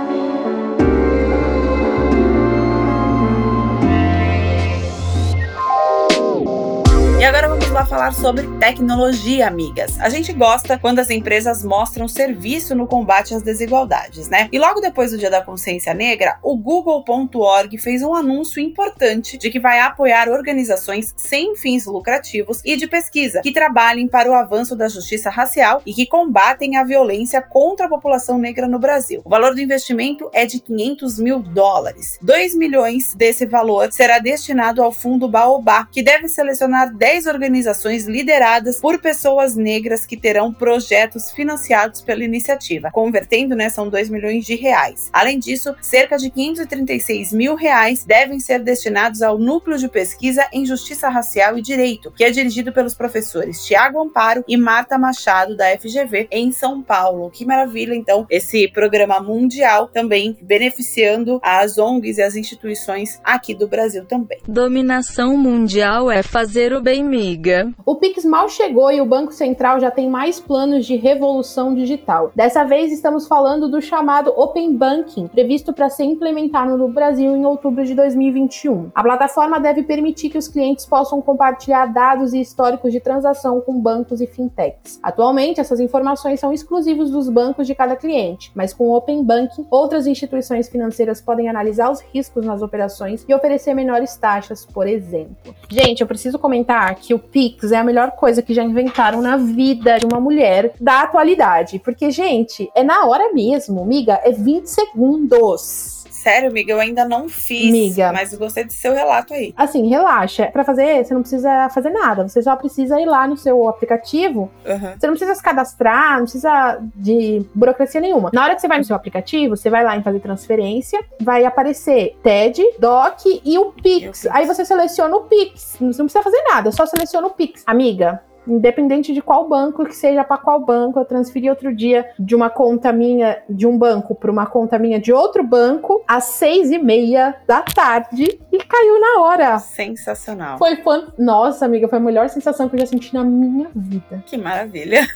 E 7.22 7.24
agora 7.24 7.51
lá 7.72 7.86
falar 7.86 8.12
sobre 8.12 8.46
tecnologia, 8.58 9.48
amigas. 9.48 9.98
A 9.98 10.10
gente 10.10 10.30
gosta 10.34 10.78
quando 10.78 10.98
as 10.98 11.08
empresas 11.08 11.64
mostram 11.64 12.06
serviço 12.06 12.74
no 12.74 12.86
combate 12.86 13.34
às 13.34 13.40
desigualdades, 13.42 14.28
né? 14.28 14.50
E 14.52 14.58
logo 14.58 14.80
depois 14.80 15.10
do 15.10 15.16
Dia 15.16 15.30
da 15.30 15.40
Consciência 15.40 15.94
Negra, 15.94 16.38
o 16.42 16.54
Google.org 16.54 17.78
fez 17.78 18.02
um 18.02 18.14
anúncio 18.14 18.60
importante 18.60 19.38
de 19.38 19.48
que 19.50 19.58
vai 19.58 19.80
apoiar 19.80 20.28
organizações 20.28 21.14
sem 21.16 21.56
fins 21.56 21.86
lucrativos 21.86 22.60
e 22.62 22.76
de 22.76 22.86
pesquisa 22.86 23.40
que 23.40 23.52
trabalhem 23.52 24.06
para 24.06 24.30
o 24.30 24.34
avanço 24.34 24.76
da 24.76 24.88
justiça 24.88 25.30
racial 25.30 25.80
e 25.86 25.94
que 25.94 26.06
combatem 26.06 26.76
a 26.76 26.84
violência 26.84 27.40
contra 27.40 27.86
a 27.86 27.88
população 27.88 28.36
negra 28.36 28.68
no 28.68 28.78
Brasil. 28.78 29.22
O 29.24 29.30
valor 29.30 29.54
do 29.54 29.62
investimento 29.62 30.28
é 30.34 30.44
de 30.44 30.60
500 30.60 31.18
mil 31.18 31.38
dólares. 31.38 32.18
2 32.20 32.54
milhões 32.54 33.14
desse 33.14 33.46
valor 33.46 33.90
será 33.92 34.18
destinado 34.18 34.82
ao 34.82 34.92
Fundo 34.92 35.26
Baobá, 35.26 35.88
que 35.90 36.02
deve 36.02 36.28
selecionar 36.28 36.94
10 36.94 37.12
10 37.12 37.26
organizações 37.62 38.06
lideradas 38.06 38.80
por 38.80 39.00
pessoas 39.00 39.54
negras 39.54 40.04
que 40.04 40.16
terão 40.16 40.52
projetos 40.52 41.30
financiados 41.30 42.02
pela 42.02 42.24
iniciativa. 42.24 42.90
Convertendo, 42.90 43.54
né, 43.54 43.68
são 43.68 43.88
2 43.88 44.10
milhões 44.10 44.44
de 44.44 44.54
reais. 44.54 45.08
Além 45.12 45.38
disso, 45.38 45.74
cerca 45.80 46.16
de 46.16 46.30
536 46.30 47.32
mil 47.32 47.54
reais 47.54 48.04
devem 48.04 48.40
ser 48.40 48.60
destinados 48.60 49.22
ao 49.22 49.38
Núcleo 49.38 49.78
de 49.78 49.88
Pesquisa 49.88 50.46
em 50.52 50.66
Justiça 50.66 51.08
Racial 51.08 51.56
e 51.56 51.62
Direito, 51.62 52.10
que 52.10 52.24
é 52.24 52.30
dirigido 52.30 52.72
pelos 52.72 52.94
professores 52.94 53.64
Tiago 53.64 54.00
Amparo 54.00 54.44
e 54.48 54.56
Marta 54.56 54.98
Machado, 54.98 55.56
da 55.56 55.66
FGV, 55.78 56.28
em 56.30 56.50
São 56.50 56.82
Paulo. 56.82 57.30
Que 57.30 57.44
maravilha, 57.44 57.94
então, 57.94 58.26
esse 58.28 58.68
programa 58.68 59.20
mundial 59.20 59.88
também 59.88 60.36
beneficiando 60.42 61.38
as 61.42 61.78
ONGs 61.78 62.18
e 62.18 62.22
as 62.22 62.34
instituições 62.34 63.20
aqui 63.22 63.54
do 63.54 63.68
Brasil 63.68 64.04
também. 64.04 64.38
Dominação 64.48 65.36
mundial 65.36 66.10
é 66.10 66.22
fazer 66.22 66.72
o 66.72 66.80
bem 66.80 67.04
miga. 67.04 67.51
O 67.84 67.96
Pix 67.96 68.24
mal 68.24 68.48
chegou 68.48 68.90
e 68.90 69.00
o 69.00 69.06
Banco 69.06 69.32
Central 69.32 69.80
já 69.80 69.90
tem 69.90 70.08
mais 70.08 70.40
planos 70.40 70.86
de 70.86 70.96
revolução 70.96 71.74
digital. 71.74 72.30
Dessa 72.34 72.64
vez 72.64 72.92
estamos 72.92 73.26
falando 73.26 73.68
do 73.68 73.80
chamado 73.80 74.32
Open 74.36 74.74
Banking, 74.74 75.28
previsto 75.28 75.72
para 75.72 75.90
ser 75.90 76.04
implementado 76.04 76.76
no 76.76 76.88
Brasil 76.88 77.36
em 77.36 77.44
outubro 77.44 77.84
de 77.84 77.94
2021. 77.94 78.90
A 78.94 79.02
plataforma 79.02 79.60
deve 79.60 79.82
permitir 79.82 80.30
que 80.30 80.38
os 80.38 80.48
clientes 80.48 80.86
possam 80.86 81.20
compartilhar 81.20 81.86
dados 81.86 82.32
e 82.32 82.40
históricos 82.40 82.92
de 82.92 83.00
transação 83.00 83.60
com 83.60 83.78
bancos 83.78 84.20
e 84.20 84.26
fintechs. 84.26 84.98
Atualmente, 85.02 85.60
essas 85.60 85.80
informações 85.80 86.40
são 86.40 86.52
exclusivas 86.52 87.10
dos 87.10 87.28
bancos 87.28 87.66
de 87.66 87.74
cada 87.74 87.96
cliente, 87.96 88.50
mas 88.54 88.72
com 88.72 88.88
o 88.88 88.96
Open 88.96 89.22
Banking, 89.24 89.66
outras 89.70 90.06
instituições 90.06 90.68
financeiras 90.68 91.20
podem 91.20 91.48
analisar 91.48 91.90
os 91.90 92.00
riscos 92.00 92.44
nas 92.44 92.62
operações 92.62 93.24
e 93.28 93.34
oferecer 93.34 93.74
menores 93.74 94.16
taxas, 94.16 94.64
por 94.64 94.86
exemplo. 94.86 95.54
Gente, 95.68 96.00
eu 96.00 96.06
preciso 96.06 96.38
comentar 96.38 96.94
que 96.94 97.14
o 97.14 97.18
Pix 97.18 97.41
é 97.72 97.76
a 97.76 97.84
melhor 97.84 98.12
coisa 98.12 98.42
que 98.42 98.54
já 98.54 98.62
inventaram 98.62 99.20
na 99.20 99.36
vida 99.36 99.98
de 99.98 100.06
uma 100.06 100.20
mulher 100.20 100.74
da 100.80 101.02
atualidade. 101.02 101.78
Porque, 101.78 102.10
gente, 102.10 102.70
é 102.74 102.82
na 102.82 103.06
hora 103.06 103.32
mesmo, 103.32 103.84
miga, 103.84 104.20
é 104.22 104.30
20 104.30 104.66
segundos. 104.66 106.01
Sério, 106.22 106.50
amiga, 106.50 106.72
eu 106.72 106.78
ainda 106.78 107.04
não 107.04 107.28
fiz. 107.28 107.68
Miga. 107.72 108.12
Mas 108.12 108.32
gostei 108.32 108.62
do 108.62 108.72
seu 108.72 108.94
relato 108.94 109.34
aí. 109.34 109.52
Assim, 109.56 109.88
relaxa. 109.88 110.46
Para 110.52 110.62
fazer, 110.62 111.04
você 111.04 111.12
não 111.12 111.22
precisa 111.22 111.68
fazer 111.70 111.90
nada. 111.90 112.28
Você 112.28 112.40
só 112.40 112.54
precisa 112.54 113.00
ir 113.00 113.06
lá 113.06 113.26
no 113.26 113.36
seu 113.36 113.68
aplicativo. 113.68 114.48
Uhum. 114.64 114.92
Você 114.96 115.06
não 115.08 115.14
precisa 115.14 115.34
se 115.34 115.42
cadastrar, 115.42 116.12
não 116.12 116.22
precisa 116.22 116.78
de 116.94 117.44
burocracia 117.52 118.00
nenhuma. 118.00 118.30
Na 118.32 118.44
hora 118.44 118.54
que 118.54 118.60
você 118.60 118.68
vai 118.68 118.78
no 118.78 118.84
seu 118.84 118.94
aplicativo, 118.94 119.56
você 119.56 119.68
vai 119.68 119.82
lá 119.82 119.96
em 119.96 120.02
fazer 120.04 120.20
transferência, 120.20 121.04
vai 121.20 121.44
aparecer 121.44 122.16
TED, 122.22 122.62
DOC 122.78 123.42
e 123.44 123.58
o 123.58 123.72
Pix. 123.72 124.24
Aí 124.30 124.46
você 124.46 124.64
seleciona 124.64 125.16
o 125.16 125.22
Pix. 125.22 125.76
Não 125.80 125.90
precisa 125.90 126.22
fazer 126.22 126.40
nada, 126.44 126.70
só 126.70 126.86
seleciona 126.86 127.26
o 127.26 127.30
Pix. 127.30 127.64
Amiga, 127.66 128.22
Independente 128.46 129.14
de 129.14 129.22
qual 129.22 129.48
banco 129.48 129.84
que 129.84 129.94
seja 129.94 130.24
para 130.24 130.38
qual 130.38 130.60
banco, 130.64 130.98
eu 130.98 131.04
transferi 131.04 131.48
outro 131.48 131.74
dia 131.74 132.10
de 132.18 132.34
uma 132.34 132.50
conta 132.50 132.92
minha 132.92 133.42
de 133.48 133.66
um 133.66 133.78
banco 133.78 134.14
para 134.14 134.30
uma 134.30 134.46
conta 134.46 134.78
minha 134.78 135.00
de 135.00 135.12
outro 135.12 135.42
banco 135.44 136.02
às 136.06 136.24
seis 136.24 136.70
e 136.70 136.78
meia 136.78 137.36
da 137.46 137.62
tarde 137.62 138.40
e 138.50 138.58
caiu 138.58 139.00
na 139.00 139.22
hora. 139.22 139.58
Sensacional. 139.58 140.58
Foi 140.58 140.76
fã. 140.76 141.12
Nossa, 141.18 141.64
amiga, 141.64 141.88
foi 141.88 141.98
a 141.98 142.02
melhor 142.02 142.28
sensação 142.28 142.68
que 142.68 142.76
eu 142.76 142.80
já 142.80 142.86
senti 142.86 143.14
na 143.14 143.24
minha 143.24 143.70
vida. 143.74 144.22
Que 144.26 144.36
maravilha. 144.36 145.06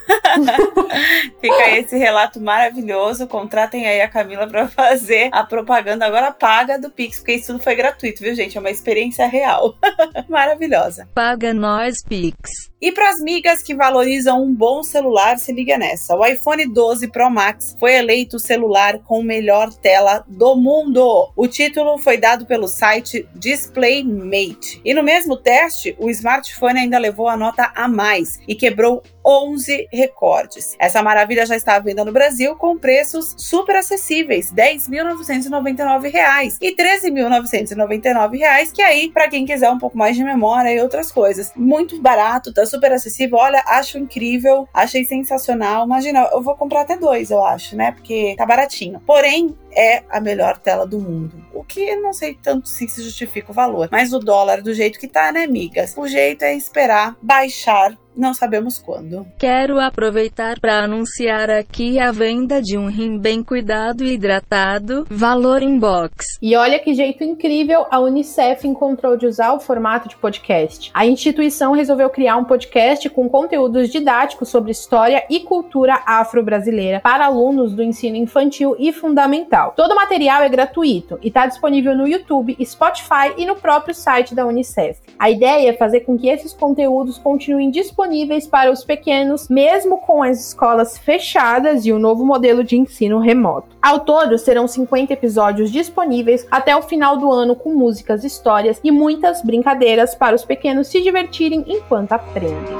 Fica 1.40 1.62
aí 1.64 1.78
esse 1.80 1.96
relato 1.96 2.40
maravilhoso. 2.40 3.26
Contratem 3.26 3.86
aí 3.86 4.00
a 4.00 4.08
Camila 4.08 4.46
para 4.46 4.68
fazer 4.68 5.28
a 5.32 5.44
propaganda 5.44 6.06
agora 6.06 6.32
paga 6.32 6.78
do 6.78 6.90
Pix, 6.90 7.18
porque 7.18 7.34
isso 7.34 7.48
tudo 7.48 7.62
foi 7.62 7.74
gratuito, 7.74 8.22
viu, 8.22 8.34
gente? 8.34 8.56
É 8.56 8.60
uma 8.60 8.70
experiência 8.70 9.26
real. 9.26 9.74
Maravilhosa. 10.28 11.08
Paga 11.14 11.52
nós, 11.52 12.02
Pix. 12.02 12.70
E 12.80 12.92
para 12.92 13.10
migas 13.20 13.62
que 13.62 13.74
valorizam 13.74 14.42
um 14.42 14.54
bom 14.54 14.82
celular, 14.82 15.38
se 15.38 15.52
liga 15.52 15.78
nessa. 15.78 16.14
O 16.16 16.24
iPhone 16.24 16.66
12 16.66 17.08
Pro 17.08 17.30
Max 17.30 17.76
foi 17.78 17.94
eleito 17.94 18.36
o 18.36 18.40
celular 18.40 18.98
com 19.00 19.22
melhor 19.22 19.72
tela 19.72 20.24
do 20.26 20.54
mundo. 20.56 21.32
O 21.36 21.46
título 21.46 21.98
foi 21.98 22.16
dado 22.16 22.46
pelo 22.46 22.68
site 22.68 23.28
DisplayMate. 23.34 24.80
E 24.84 24.94
no 24.94 25.02
mesmo 25.02 25.36
teste, 25.36 25.96
o 25.98 26.10
smartphone 26.10 26.80
ainda 26.80 26.98
levou 26.98 27.28
a 27.28 27.36
nota 27.36 27.72
a 27.74 27.88
mais 27.88 28.40
e 28.46 28.54
quebrou 28.54 29.02
11 29.26 29.88
recordes. 29.92 30.76
Essa 30.78 31.02
maravilha 31.02 31.44
já 31.44 31.56
está 31.56 31.76
à 31.76 31.78
venda 31.78 32.04
no 32.04 32.12
Brasil 32.12 32.54
com 32.56 32.78
preços 32.78 33.34
super 33.36 33.76
acessíveis, 33.76 34.50
R$ 34.50 34.76
10.999 34.76 36.56
e 36.60 36.68
R$ 36.68 36.76
13.999, 36.76 38.72
que 38.72 38.82
aí 38.82 39.10
para 39.10 39.28
quem 39.28 39.44
quiser 39.44 39.70
um 39.70 39.78
pouco 39.78 39.98
mais 39.98 40.16
de 40.16 40.24
memória 40.24 40.72
e 40.72 40.80
outras 40.80 41.10
coisas. 41.10 41.52
Muito 41.56 42.00
barato, 42.00 42.52
tá 42.52 42.64
super 42.64 42.92
acessível. 42.92 43.38
Olha, 43.38 43.62
acho 43.66 43.98
incrível, 43.98 44.68
achei 44.72 45.04
sensacional. 45.04 45.84
Imagina, 45.84 46.28
eu 46.32 46.42
vou 46.42 46.56
comprar 46.56 46.82
até 46.82 46.96
dois, 46.96 47.30
eu 47.30 47.44
acho, 47.44 47.76
né? 47.76 47.92
Porque 47.92 48.34
tá 48.36 48.46
baratinho. 48.46 49.00
Porém, 49.06 49.56
é 49.72 50.02
a 50.08 50.20
melhor 50.20 50.58
tela 50.58 50.86
do 50.86 50.98
mundo. 50.98 51.44
O 51.52 51.62
que 51.62 51.94
não 51.96 52.12
sei 52.12 52.38
tanto 52.42 52.68
se 52.68 52.86
se 52.88 53.02
justifica 53.02 53.50
o 53.50 53.54
valor. 53.54 53.88
Mas 53.90 54.12
o 54.12 54.18
dólar, 54.18 54.62
do 54.62 54.72
jeito 54.72 54.98
que 54.98 55.08
tá, 55.08 55.30
né, 55.32 55.44
amigas? 55.44 55.94
O 55.96 56.06
jeito 56.06 56.44
é 56.44 56.54
esperar 56.54 57.16
baixar 57.20 57.96
não 58.16 58.32
sabemos 58.32 58.78
quando. 58.78 59.26
Quero 59.38 59.78
aproveitar 59.78 60.58
para 60.58 60.80
anunciar 60.82 61.50
aqui 61.50 61.98
a 61.98 62.10
venda 62.10 62.62
de 62.62 62.78
um 62.78 62.88
rim 62.88 63.18
bem 63.18 63.42
cuidado 63.42 64.02
e 64.02 64.14
hidratado, 64.14 65.06
valor 65.10 65.62
em 65.62 65.78
box. 65.78 66.38
E 66.40 66.56
olha 66.56 66.78
que 66.78 66.94
jeito 66.94 67.22
incrível 67.22 67.86
a 67.90 68.00
Unicef 68.00 68.66
encontrou 68.66 69.16
de 69.16 69.26
usar 69.26 69.52
o 69.52 69.60
formato 69.60 70.08
de 70.08 70.16
podcast. 70.16 70.90
A 70.94 71.06
instituição 71.06 71.72
resolveu 71.72 72.08
criar 72.08 72.36
um 72.36 72.44
podcast 72.44 73.08
com 73.10 73.28
conteúdos 73.28 73.90
didáticos 73.90 74.48
sobre 74.48 74.70
história 74.70 75.24
e 75.28 75.40
cultura 75.40 76.02
afro-brasileira 76.06 77.00
para 77.00 77.26
alunos 77.26 77.74
do 77.74 77.82
ensino 77.82 78.16
infantil 78.16 78.74
e 78.78 78.92
fundamental. 78.92 79.74
Todo 79.76 79.92
o 79.92 79.96
material 79.96 80.42
é 80.42 80.48
gratuito 80.48 81.18
e 81.22 81.28
está 81.28 81.46
disponível 81.46 81.94
no 81.94 82.08
YouTube, 82.08 82.56
Spotify 82.64 83.34
e 83.36 83.44
no 83.44 83.56
próprio 83.56 83.94
site 83.94 84.34
da 84.34 84.46
Unicef. 84.46 85.00
A 85.18 85.30
ideia 85.30 85.70
é 85.70 85.72
fazer 85.72 86.00
com 86.00 86.16
que 86.16 86.28
esses 86.28 86.52
conteúdos 86.52 87.18
continuem 87.18 87.70
disponíveis 87.70 88.05
disponíveis 88.06 88.46
para 88.46 88.70
os 88.70 88.84
pequenos, 88.84 89.48
mesmo 89.48 89.98
com 89.98 90.22
as 90.22 90.48
escolas 90.48 90.96
fechadas 90.96 91.84
e 91.84 91.92
o 91.92 91.98
novo 91.98 92.24
modelo 92.24 92.62
de 92.62 92.76
ensino 92.76 93.18
remoto. 93.18 93.76
Ao 93.82 94.00
todo, 94.00 94.38
serão 94.38 94.68
50 94.68 95.12
episódios 95.12 95.70
disponíveis 95.72 96.46
até 96.50 96.76
o 96.76 96.82
final 96.82 97.16
do 97.16 97.30
ano 97.30 97.56
com 97.56 97.74
músicas, 97.74 98.24
histórias 98.24 98.80
e 98.82 98.90
muitas 98.90 99.42
brincadeiras 99.42 100.14
para 100.14 100.36
os 100.36 100.44
pequenos 100.44 100.86
se 100.86 101.02
divertirem 101.02 101.64
enquanto 101.66 102.12
aprendem. 102.12 102.76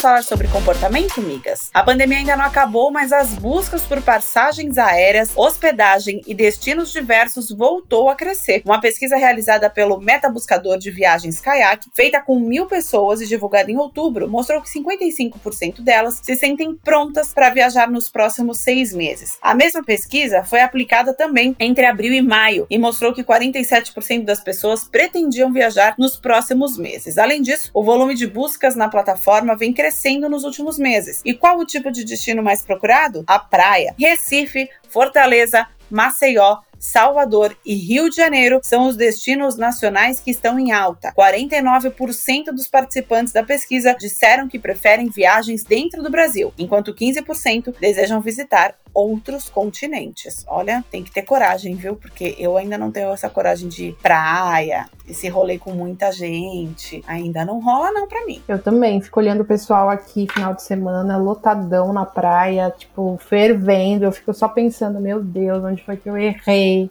Vamos 0.00 0.02
falar 0.02 0.22
sobre 0.22 0.48
comportamento, 0.48 1.20
migas. 1.20 1.70
A 1.74 1.82
pandemia 1.82 2.18
ainda 2.18 2.36
não 2.36 2.44
acabou, 2.44 2.90
mas 2.90 3.12
as 3.12 3.34
buscas 3.34 3.82
por 3.82 4.00
passagens 4.00 4.78
aéreas, 4.78 5.30
hospedagem 5.36 6.22
e 6.26 6.34
destinos 6.34 6.90
diversos 6.90 7.50
voltou 7.50 8.08
a 8.08 8.14
crescer. 8.14 8.62
Uma 8.64 8.80
pesquisa 8.80 9.16
realizada 9.16 9.68
pelo 9.68 10.00
Metabuscador 10.00 10.78
de 10.78 10.90
Viagens 10.90 11.38
Kayak, 11.40 11.88
feita 11.92 12.20
com 12.22 12.38
mil 12.40 12.66
pessoas 12.66 13.20
e 13.20 13.26
divulgada 13.26 13.70
em 13.70 13.76
outubro, 13.76 14.28
mostrou 14.28 14.62
que 14.62 14.70
55% 14.70 15.82
delas 15.82 16.20
se 16.22 16.34
sentem 16.34 16.74
prontas 16.74 17.34
para 17.34 17.50
viajar 17.50 17.90
nos 17.90 18.08
próximos 18.08 18.58
seis 18.58 18.94
meses. 18.94 19.36
A 19.42 19.54
mesma 19.54 19.84
pesquisa 19.84 20.44
foi 20.44 20.60
aplicada 20.60 21.12
também 21.12 21.54
entre 21.60 21.84
abril 21.84 22.14
e 22.14 22.22
maio 22.22 22.66
e 22.70 22.78
mostrou 22.78 23.12
que 23.12 23.22
47% 23.22 24.24
das 24.24 24.40
pessoas 24.40 24.84
pretendiam 24.84 25.52
viajar 25.52 25.94
nos 25.98 26.16
próximos 26.16 26.78
meses. 26.78 27.18
Além 27.18 27.42
disso, 27.42 27.70
o 27.74 27.84
volume 27.84 28.14
de 28.14 28.26
buscas 28.26 28.74
na 28.74 28.88
plataforma 28.88 29.54
vem 29.54 29.74
crescendo 29.74 29.89
nos 30.28 30.44
últimos 30.44 30.78
meses. 30.78 31.20
E 31.24 31.34
qual 31.34 31.58
o 31.58 31.66
tipo 31.66 31.90
de 31.90 32.04
destino 32.04 32.42
mais 32.42 32.64
procurado? 32.64 33.24
A 33.26 33.38
praia. 33.38 33.94
Recife, 33.98 34.68
Fortaleza, 34.88 35.66
Maceió, 35.90 36.58
Salvador 36.80 37.54
e 37.64 37.74
Rio 37.74 38.08
de 38.08 38.16
Janeiro 38.16 38.58
são 38.62 38.88
os 38.88 38.96
destinos 38.96 39.58
nacionais 39.58 40.18
que 40.18 40.30
estão 40.30 40.58
em 40.58 40.72
alta. 40.72 41.12
49% 41.12 42.46
dos 42.46 42.66
participantes 42.66 43.34
da 43.34 43.42
pesquisa 43.42 43.94
disseram 43.94 44.48
que 44.48 44.58
preferem 44.58 45.10
viagens 45.10 45.62
dentro 45.62 46.02
do 46.02 46.10
Brasil, 46.10 46.54
enquanto 46.58 46.94
15% 46.94 47.74
desejam 47.78 48.22
visitar 48.22 48.74
outros 48.94 49.48
continentes. 49.48 50.44
Olha, 50.48 50.84
tem 50.90 51.02
que 51.02 51.10
ter 51.10 51.22
coragem, 51.22 51.74
viu? 51.74 51.96
Porque 51.96 52.34
eu 52.38 52.56
ainda 52.56 52.76
não 52.76 52.90
tenho 52.90 53.12
essa 53.12 53.28
coragem 53.28 53.68
de 53.68 53.94
praia, 54.02 54.88
esse 55.08 55.28
rolê 55.28 55.58
com 55.58 55.72
muita 55.72 56.10
gente. 56.12 57.02
Ainda 57.06 57.44
não 57.44 57.60
rola, 57.60 57.92
não, 57.92 58.06
pra 58.06 58.24
mim. 58.24 58.42
Eu 58.48 58.60
também. 58.60 59.00
Fico 59.00 59.20
olhando 59.20 59.42
o 59.42 59.44
pessoal 59.44 59.88
aqui 59.88 60.26
final 60.32 60.54
de 60.54 60.62
semana, 60.62 61.16
lotadão 61.16 61.92
na 61.92 62.04
praia, 62.04 62.72
tipo, 62.76 63.18
fervendo. 63.28 64.04
Eu 64.04 64.12
fico 64.12 64.32
só 64.32 64.48
pensando, 64.48 65.00
meu 65.00 65.22
Deus, 65.22 65.62
onde 65.62 65.84
foi 65.84 65.96
que 65.96 66.08
eu 66.08 66.16
errei? 66.16 66.40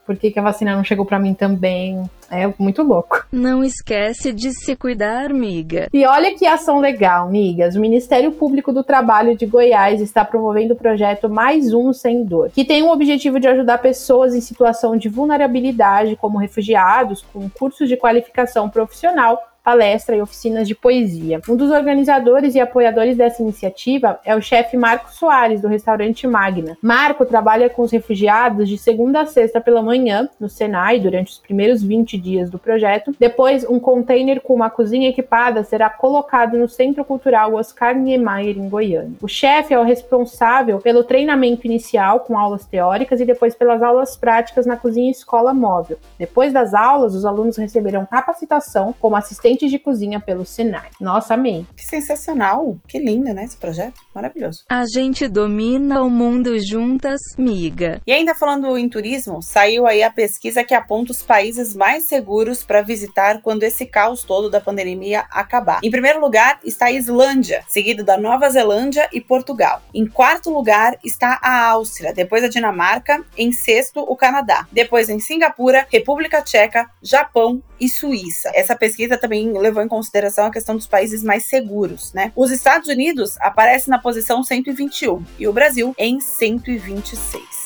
Por 0.05 0.15
que, 0.17 0.31
que 0.31 0.39
a 0.39 0.43
vacina 0.43 0.75
não 0.75 0.83
chegou 0.83 1.05
para 1.05 1.19
mim 1.19 1.33
também? 1.33 2.03
É 2.31 2.51
muito 2.59 2.83
louco. 2.83 3.25
Não 3.31 3.63
esquece 3.63 4.31
de 4.31 4.51
se 4.51 4.75
cuidar, 4.75 5.33
miga. 5.33 5.87
E 5.91 6.05
olha 6.05 6.35
que 6.35 6.45
ação 6.45 6.79
legal, 6.79 7.29
migas. 7.29 7.75
O 7.75 7.79
Ministério 7.79 8.31
Público 8.31 8.71
do 8.71 8.83
Trabalho 8.83 9.35
de 9.35 9.45
Goiás 9.45 9.99
está 9.99 10.23
promovendo 10.23 10.73
o 10.73 10.77
projeto 10.77 11.27
Mais 11.27 11.73
Um 11.73 11.91
Sem 11.91 12.23
Dor, 12.23 12.51
que 12.51 12.63
tem 12.63 12.83
o 12.83 12.91
objetivo 12.91 13.39
de 13.39 13.47
ajudar 13.47 13.79
pessoas 13.79 14.35
em 14.35 14.41
situação 14.41 14.95
de 14.95 15.09
vulnerabilidade, 15.09 16.15
como 16.15 16.37
refugiados, 16.37 17.25
com 17.33 17.49
cursos 17.49 17.89
de 17.89 17.97
qualificação 17.97 18.69
profissional 18.69 19.48
palestra 19.63 20.15
e 20.15 20.21
oficinas 20.21 20.67
de 20.67 20.75
poesia. 20.75 21.41
Um 21.47 21.55
dos 21.55 21.71
organizadores 21.71 22.55
e 22.55 22.59
apoiadores 22.59 23.17
dessa 23.17 23.41
iniciativa 23.41 24.19
é 24.25 24.35
o 24.35 24.41
chefe 24.41 24.77
Marco 24.77 25.11
Soares, 25.11 25.61
do 25.61 25.67
restaurante 25.67 26.25
Magna. 26.27 26.77
Marco 26.81 27.25
trabalha 27.25 27.69
com 27.69 27.81
os 27.81 27.91
refugiados 27.91 28.67
de 28.67 28.77
segunda 28.77 29.21
a 29.21 29.25
sexta 29.25 29.61
pela 29.61 29.81
manhã, 29.81 30.29
no 30.39 30.49
Senai, 30.49 30.99
durante 30.99 31.33
os 31.33 31.37
primeiros 31.39 31.83
20 31.83 32.17
dias 32.17 32.49
do 32.49 32.57
projeto. 32.57 33.15
Depois, 33.19 33.63
um 33.67 33.79
container 33.79 34.41
com 34.41 34.53
uma 34.53 34.69
cozinha 34.69 35.09
equipada 35.09 35.63
será 35.63 35.89
colocado 35.89 36.57
no 36.57 36.67
Centro 36.67 37.03
Cultural 37.03 37.53
Oscar 37.55 37.95
Niemeyer, 37.95 38.57
em 38.57 38.69
Goiânia. 38.69 39.17
O 39.21 39.27
chefe 39.27 39.73
é 39.73 39.79
o 39.79 39.83
responsável 39.83 40.79
pelo 40.79 41.03
treinamento 41.03 41.65
inicial, 41.65 42.21
com 42.21 42.37
aulas 42.37 42.65
teóricas, 42.65 43.19
e 43.19 43.25
depois 43.25 43.55
pelas 43.55 43.81
aulas 43.81 44.15
práticas 44.15 44.65
na 44.65 44.77
cozinha 44.77 45.11
escola 45.11 45.53
móvel. 45.53 45.97
Depois 46.17 46.53
das 46.53 46.73
aulas, 46.73 47.15
os 47.15 47.25
alunos 47.25 47.57
receberão 47.57 48.05
capacitação 48.05 48.93
como 48.99 49.15
assistente 49.15 49.58
de 49.67 49.79
cozinha 49.79 50.19
pelo 50.19 50.45
Senai. 50.45 50.89
Nossa, 50.99 51.33
amei. 51.33 51.65
Que 51.75 51.83
sensacional. 51.83 52.77
Que 52.87 52.99
lindo, 52.99 53.33
né, 53.33 53.43
esse 53.43 53.57
projeto? 53.57 53.99
Maravilhoso. 54.13 54.63
A 54.69 54.85
gente 54.85 55.27
domina 55.27 56.01
o 56.03 56.09
mundo 56.09 56.57
juntas, 56.59 57.21
miga. 57.37 58.01
E 58.05 58.11
ainda 58.11 58.35
falando 58.35 58.77
em 58.77 58.87
turismo, 58.87 59.41
saiu 59.41 59.85
aí 59.85 60.03
a 60.03 60.11
pesquisa 60.11 60.63
que 60.63 60.73
aponta 60.73 61.11
os 61.11 61.21
países 61.21 61.75
mais 61.75 62.05
seguros 62.05 62.63
para 62.63 62.81
visitar 62.81 63.41
quando 63.41 63.63
esse 63.63 63.85
caos 63.85 64.23
todo 64.23 64.49
da 64.49 64.61
pandemia 64.61 65.25
acabar. 65.31 65.79
Em 65.83 65.91
primeiro 65.91 66.19
lugar 66.19 66.59
está 66.63 66.85
a 66.85 66.91
Islândia, 66.91 67.63
seguido 67.67 68.03
da 68.03 68.17
Nova 68.17 68.49
Zelândia 68.49 69.09
e 69.11 69.21
Portugal. 69.21 69.81
Em 69.93 70.05
quarto 70.05 70.49
lugar 70.49 70.97
está 71.03 71.39
a 71.41 71.69
Áustria, 71.69 72.13
depois 72.13 72.43
a 72.43 72.49
Dinamarca, 72.49 73.23
em 73.37 73.51
sexto 73.51 73.99
o 74.01 74.15
Canadá. 74.15 74.67
Depois 74.71 75.09
em 75.09 75.19
Singapura, 75.19 75.87
República 75.91 76.41
Tcheca, 76.41 76.89
Japão 77.01 77.61
e 77.79 77.89
Suíça. 77.89 78.51
Essa 78.53 78.75
pesquisa 78.75 79.17
também 79.17 79.38
levou 79.47 79.83
em 79.83 79.87
consideração 79.87 80.45
a 80.45 80.51
questão 80.51 80.75
dos 80.75 80.87
países 80.87 81.23
mais 81.23 81.45
seguros, 81.45 82.13
né? 82.13 82.31
Os 82.35 82.51
Estados 82.51 82.87
Unidos 82.87 83.37
aparecem 83.39 83.91
na 83.91 83.99
posição 83.99 84.43
121 84.43 85.23
e 85.37 85.47
o 85.47 85.53
Brasil 85.53 85.93
em 85.97 86.19
126. 86.19 87.58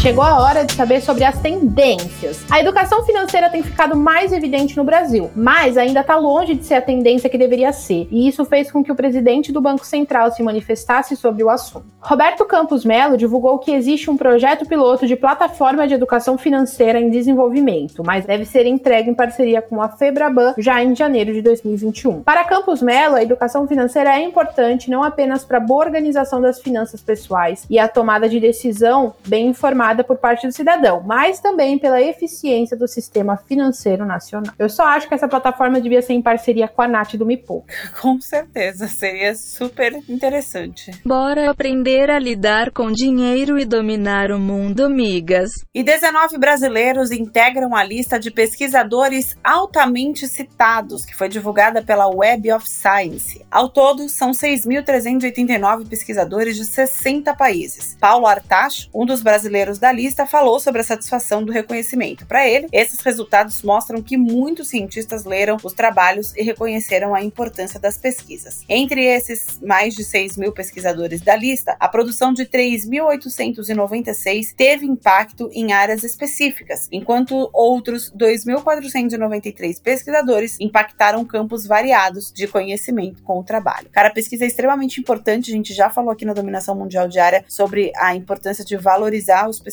Chegou 0.00 0.24
a 0.24 0.40
hora 0.40 0.64
de 0.64 0.72
saber 0.72 1.02
sobre 1.02 1.24
as 1.24 1.38
tendências. 1.40 2.42
A 2.50 2.58
educação 2.58 3.04
financeira 3.04 3.50
tem 3.50 3.62
ficado 3.62 3.94
mais 3.94 4.32
evidente 4.32 4.74
no 4.74 4.82
Brasil, 4.82 5.30
mas 5.36 5.76
ainda 5.76 6.00
está 6.00 6.16
longe 6.16 6.54
de 6.54 6.64
ser 6.64 6.74
a 6.76 6.80
tendência 6.80 7.28
que 7.28 7.36
deveria 7.36 7.70
ser, 7.70 8.08
e 8.10 8.26
isso 8.26 8.42
fez 8.46 8.72
com 8.72 8.82
que 8.82 8.90
o 8.90 8.94
presidente 8.94 9.52
do 9.52 9.60
Banco 9.60 9.84
Central 9.84 10.32
se 10.32 10.42
manifestasse 10.42 11.14
sobre 11.16 11.44
o 11.44 11.50
assunto. 11.50 11.84
Roberto 12.00 12.46
Campos 12.46 12.82
Melo 12.82 13.18
divulgou 13.18 13.58
que 13.58 13.72
existe 13.72 14.10
um 14.10 14.16
projeto 14.16 14.66
piloto 14.66 15.06
de 15.06 15.16
plataforma 15.16 15.86
de 15.86 15.92
educação 15.92 16.38
financeira 16.38 16.98
em 16.98 17.10
desenvolvimento, 17.10 18.02
mas 18.02 18.24
deve 18.24 18.46
ser 18.46 18.64
entregue 18.64 19.10
em 19.10 19.14
parceria 19.14 19.60
com 19.60 19.82
a 19.82 19.88
Febraban 19.90 20.54
já 20.56 20.82
em 20.82 20.96
janeiro 20.96 21.30
de 21.34 21.42
2021. 21.42 22.22
Para 22.22 22.44
Campos 22.44 22.80
Melo, 22.80 23.16
a 23.16 23.22
educação 23.22 23.68
financeira 23.68 24.18
é 24.18 24.24
importante 24.24 24.90
não 24.90 25.04
apenas 25.04 25.44
para 25.44 25.58
a 25.58 25.60
boa 25.60 25.84
organização 25.84 26.40
das 26.40 26.58
finanças 26.58 27.02
pessoais 27.02 27.66
e 27.68 27.78
a 27.78 27.86
tomada 27.86 28.30
de 28.30 28.40
decisão 28.40 29.12
bem 29.26 29.48
informada 29.48 29.89
por 30.04 30.18
parte 30.18 30.46
do 30.46 30.52
cidadão, 30.52 31.02
mas 31.04 31.40
também 31.40 31.78
pela 31.78 32.00
eficiência 32.00 32.76
do 32.76 32.86
sistema 32.86 33.36
financeiro 33.36 34.06
nacional. 34.06 34.54
Eu 34.58 34.68
só 34.68 34.84
acho 34.84 35.08
que 35.08 35.14
essa 35.14 35.28
plataforma 35.28 35.80
devia 35.80 36.02
ser 36.02 36.12
em 36.12 36.22
parceria 36.22 36.68
com 36.68 36.82
a 36.82 36.88
Nath 36.88 37.14
do 37.14 37.26
Me 37.26 37.36
Poupe. 37.36 37.72
Com 38.00 38.20
certeza, 38.20 38.86
seria 38.88 39.34
super 39.34 39.92
interessante. 40.08 40.90
Bora 41.04 41.50
aprender 41.50 42.10
a 42.10 42.18
lidar 42.18 42.70
com 42.70 42.92
dinheiro 42.92 43.58
e 43.58 43.64
dominar 43.64 44.30
o 44.30 44.38
mundo, 44.38 44.88
migas. 44.88 45.50
E 45.74 45.82
19 45.82 46.38
brasileiros 46.38 47.10
integram 47.10 47.74
a 47.74 47.82
lista 47.82 48.18
de 48.18 48.30
pesquisadores 48.30 49.36
altamente 49.42 50.28
citados, 50.28 51.04
que 51.04 51.14
foi 51.14 51.28
divulgada 51.28 51.82
pela 51.82 52.06
Web 52.08 52.52
of 52.52 52.68
Science. 52.68 53.44
Ao 53.50 53.68
todo, 53.68 54.08
são 54.08 54.30
6.389 54.30 55.88
pesquisadores 55.88 56.56
de 56.56 56.64
60 56.64 57.34
países. 57.34 57.96
Paulo 58.00 58.26
Artacho, 58.26 58.88
um 58.94 59.04
dos 59.04 59.22
brasileiros 59.22 59.78
da 59.80 59.90
lista 59.90 60.26
falou 60.26 60.60
sobre 60.60 60.82
a 60.82 60.84
satisfação 60.84 61.42
do 61.42 61.50
reconhecimento. 61.50 62.26
Para 62.26 62.46
ele, 62.46 62.68
esses 62.70 63.00
resultados 63.00 63.62
mostram 63.62 64.02
que 64.02 64.16
muitos 64.16 64.68
cientistas 64.68 65.24
leram 65.24 65.56
os 65.64 65.72
trabalhos 65.72 66.36
e 66.36 66.42
reconheceram 66.42 67.14
a 67.14 67.22
importância 67.22 67.80
das 67.80 67.96
pesquisas. 67.96 68.62
Entre 68.68 69.06
esses 69.06 69.58
mais 69.62 69.94
de 69.94 70.04
6 70.04 70.36
mil 70.36 70.52
pesquisadores 70.52 71.22
da 71.22 71.34
lista, 71.34 71.74
a 71.80 71.88
produção 71.88 72.32
de 72.32 72.44
3.896 72.44 74.54
teve 74.54 74.86
impacto 74.86 75.50
em 75.52 75.72
áreas 75.72 76.04
específicas, 76.04 76.86
enquanto 76.92 77.48
outros 77.52 78.12
2.493 78.12 79.80
pesquisadores 79.82 80.58
impactaram 80.60 81.24
campos 81.24 81.66
variados 81.66 82.30
de 82.30 82.46
conhecimento 82.46 83.22
com 83.22 83.40
o 83.40 83.44
trabalho. 83.44 83.88
Cara, 83.90 84.08
a 84.08 84.12
pesquisa 84.12 84.44
é 84.44 84.46
extremamente 84.46 85.00
importante, 85.00 85.50
a 85.50 85.54
gente 85.54 85.72
já 85.72 85.88
falou 85.88 86.10
aqui 86.10 86.26
na 86.26 86.34
Dominação 86.34 86.74
Mundial 86.74 87.08
Diária 87.08 87.44
sobre 87.48 87.90
a 87.96 88.14
importância 88.14 88.64
de 88.64 88.76
valorizar 88.76 89.48
os 89.48 89.58
pesquisadores 89.58 89.69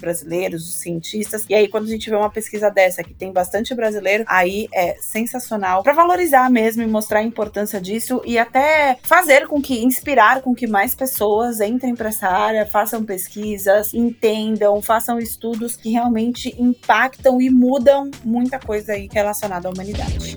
brasileiros, 0.00 0.68
os 0.68 0.80
cientistas. 0.80 1.44
E 1.48 1.54
aí, 1.54 1.68
quando 1.68 1.84
a 1.84 1.90
gente 1.90 2.08
vê 2.08 2.16
uma 2.16 2.30
pesquisa 2.30 2.70
dessa 2.70 3.02
que 3.02 3.14
tem 3.14 3.32
bastante 3.32 3.74
brasileiro, 3.74 4.24
aí 4.26 4.68
é 4.72 4.96
sensacional 5.00 5.82
para 5.82 5.92
valorizar 5.92 6.50
mesmo 6.50 6.82
e 6.82 6.86
mostrar 6.86 7.20
a 7.20 7.22
importância 7.22 7.80
disso 7.80 8.20
e 8.24 8.38
até 8.38 8.98
fazer 9.02 9.46
com 9.46 9.60
que, 9.60 9.82
inspirar 9.82 10.42
com 10.42 10.54
que 10.54 10.66
mais 10.66 10.94
pessoas 10.94 11.60
entrem 11.60 11.94
para 11.94 12.08
essa 12.08 12.28
área, 12.28 12.66
façam 12.66 13.04
pesquisas, 13.04 13.94
entendam, 13.94 14.80
façam 14.82 15.18
estudos 15.18 15.76
que 15.76 15.90
realmente 15.90 16.54
impactam 16.58 17.40
e 17.40 17.50
mudam 17.50 18.10
muita 18.24 18.58
coisa 18.58 18.92
aí 18.92 19.08
relacionada 19.10 19.68
à 19.68 19.70
humanidade. 19.70 20.36